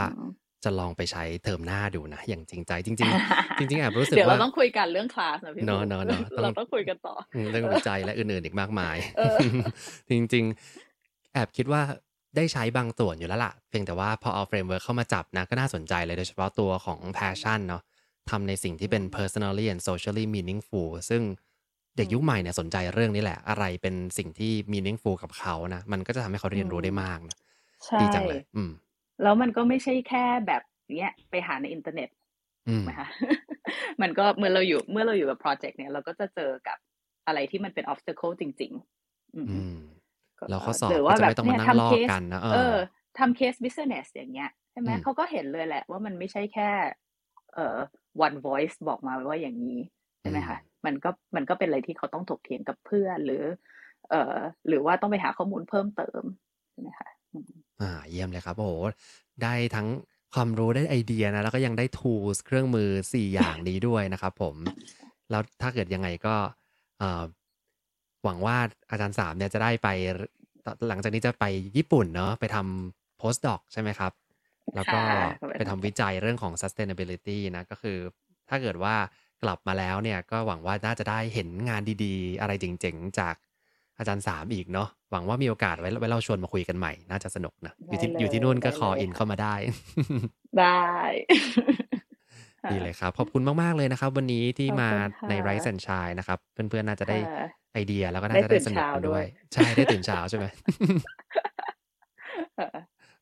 [0.64, 7.14] จะลองไปใช้เทอมหน้าดูนะ อย่างจริงใจ จริงๆจริงๆแอบรู้สึกว่าเดี๋ยวเราต้องคุยกันเรื่องคลาสนะพี่เนาะเนาะเนาะเราต้องคุยกันต่อ
[7.50, 8.96] เรื่องวิจัยและอื่นๆอีกมากมาย
[10.10, 11.82] จริงๆ แอบคิดว่า
[12.36, 17.82] ได้ใช้บางส่วนอยู่แล้วล่ะ เพียงแต่ว่าพอเอา framework เข้ามาจับนะ ก็น่าสนใจเลยโดยเฉพาะตัวของ passion เนาะ
[18.30, 21.22] ทำในสิ่งที่เป็น personally and socially meaningful ซึ่ง
[21.98, 27.36] เด็กยุคใหม่เนี่ยสนใจเรื่องนี้แหละ อะไรเป็นสิ่งที่ meaningful กับเขานะ มันก็จะทำให้เขาเรียนรู้ได้มากนะ
[28.00, 28.70] ดีจังเลย อืม
[29.22, 30.62] แล้วมันก็ไม่ใช่แค่แบบ
[30.94, 32.08] เนี้ยไปหาในอินเทอร์เน็ต
[32.88, 33.08] นะคะ
[34.02, 36.78] มันก็เมื่อเราอยู่เมื่อเราอยู่กับโปรเจกต์เนี่ยเราก็จะเจอกับ
[37.26, 38.72] อะไรที่มันเป็น obstacle จริง
[39.04, 39.52] ๆ อืม
[40.48, 42.76] แล้วเขาสอบหรือว่าแบบเนี่ยทำเคสนะเออ
[43.18, 46.70] ทำเคส business อย่างเงี้ยใช่ไหมเขาก็เห็นเลยแหละว่ามันไม่ใช่แค่
[47.54, 47.76] เอ่อ
[48.26, 49.78] one voice บอกมาว่าอย่างนี้
[50.20, 53.44] ใช่ไหมคะ มันก็มันก็เป็นอะไรที่เขาต้องถกเถียงกับเพื่อนหรือ
[54.10, 54.36] เอ่อ
[54.68, 56.22] หรือว่าต้องไปหาข้อมูลเพิ่มเติม
[56.72, 57.08] ใช่ไหมคะ
[57.80, 58.72] อ่าเยี่ยมเลยครับโอ้โห
[59.42, 59.88] ได้ทั้ง
[60.34, 64.56] ความรู้ได้ไอเดียนะแล้วก็ยังได้ tools เครื่องมือ 4 อย่างนี้ด้วยนะครับผม
[65.30, 66.34] แล้วถ้าเกิดยังไงก็
[68.24, 68.56] หวังว่า
[68.90, 69.88] อาจารย์สามเนี่ยจะได้ไป
[70.88, 71.44] หลังจากนี้จะไป
[71.76, 74.12] ญี่ปุ่นเนาะไปทำ postdoc ใช่ไหมครับ
[74.76, 75.00] แล้วก็
[75.58, 77.98] ไปทำวิจัยเรื่องของ sustainability นะ ก็คือ
[78.48, 78.94] ถ้าเกิดว่า
[79.42, 83.34] กลับมาแล้วเนี่ยก็หวังว่าน่าจะได้เห็นงานดีๆ อะไรเจ๋งๆ จาก
[83.98, 89.54] อาจารย์สามอีกเนาะหวังว่ามีโอกาสไว้ไว้เราชวนมาคุยกันใหม่ น่าจะสนุกนะอยู่ที่อยู่ที่นู่นก็คออินเข้ามาได้
[90.60, 90.82] ได้
[92.70, 94.88] ดีเลยครับ ขอบคุณมาก ๆ เลยนะครับ วันนี้ที่มา
[95.28, 97.18] ในไรซ์แอนชายนะครับ เพื่อนๆ น่าจะได้
[97.72, 99.24] ไอเดียแล้วก็น่าจะได้สนุกด้วย
[99.54, 100.46] ใช่ ได้ตื่นเช้าใช่ไหม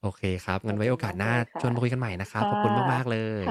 [0.02, 3.44] โอเคครับงั้นไว้โอกาสหน้าชวนมาคุยกันใหม่นะครับ ขอบคุณมาก ๆ เลย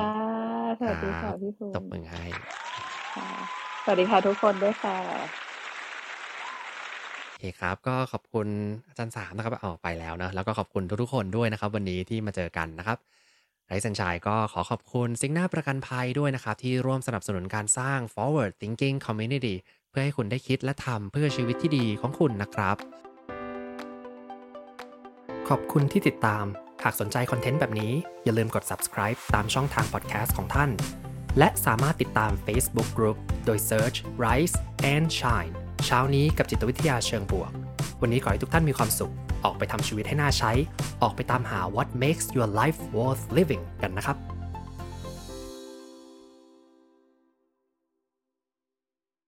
[0.79, 2.23] สวัสดีค่ะพี่ภูตบมือให้
[3.83, 4.97] สวัสดีค่ะทุกคนด้วยค่ะ
[7.27, 8.47] โอเคครับ ก็ขอบคุณ
[8.87, 12.97] อาจารย์สามนะครับออกไปแล้วนะแล้วก็ขอบคุณทุกๆคนด้วยนะครับ วันนี้ที่มาเจอกันนะครับ
[13.67, 19.55] ไรสันชัยก็ขอขอบคุณซิงหน้าประกันภัยด้วยนะครับ ที่ร่วมสนับสนุนการสร้าง forward thinking community
[19.89, 22.77] เพื่อให้คุณได้คิดและทำเพื่อชีวิตที่ดีของคุณนะครับ
[25.49, 26.45] ขอบคุณที่ติดตาม
[26.87, 27.91] หากสนใจคอนเทนต์แบบนี้
[28.25, 30.69] อย่าลืมกด subscribe ตามช่องทาง podcast ของท่าน
[31.39, 34.55] และสามารถติดตาม Facebook Group โดย search rise
[34.93, 35.53] and shine
[35.85, 37.51] เช้านี้กับจิตวิทยาเชิงบวก
[38.01, 39.13] วันนี้ขอให้ทุกท่านมีความสุข
[39.45, 40.51] ออกไปทำชีวิตให้น่าใช้
[41.03, 44.17] ออกไปตามหา what makes your life worth living กันนะครับ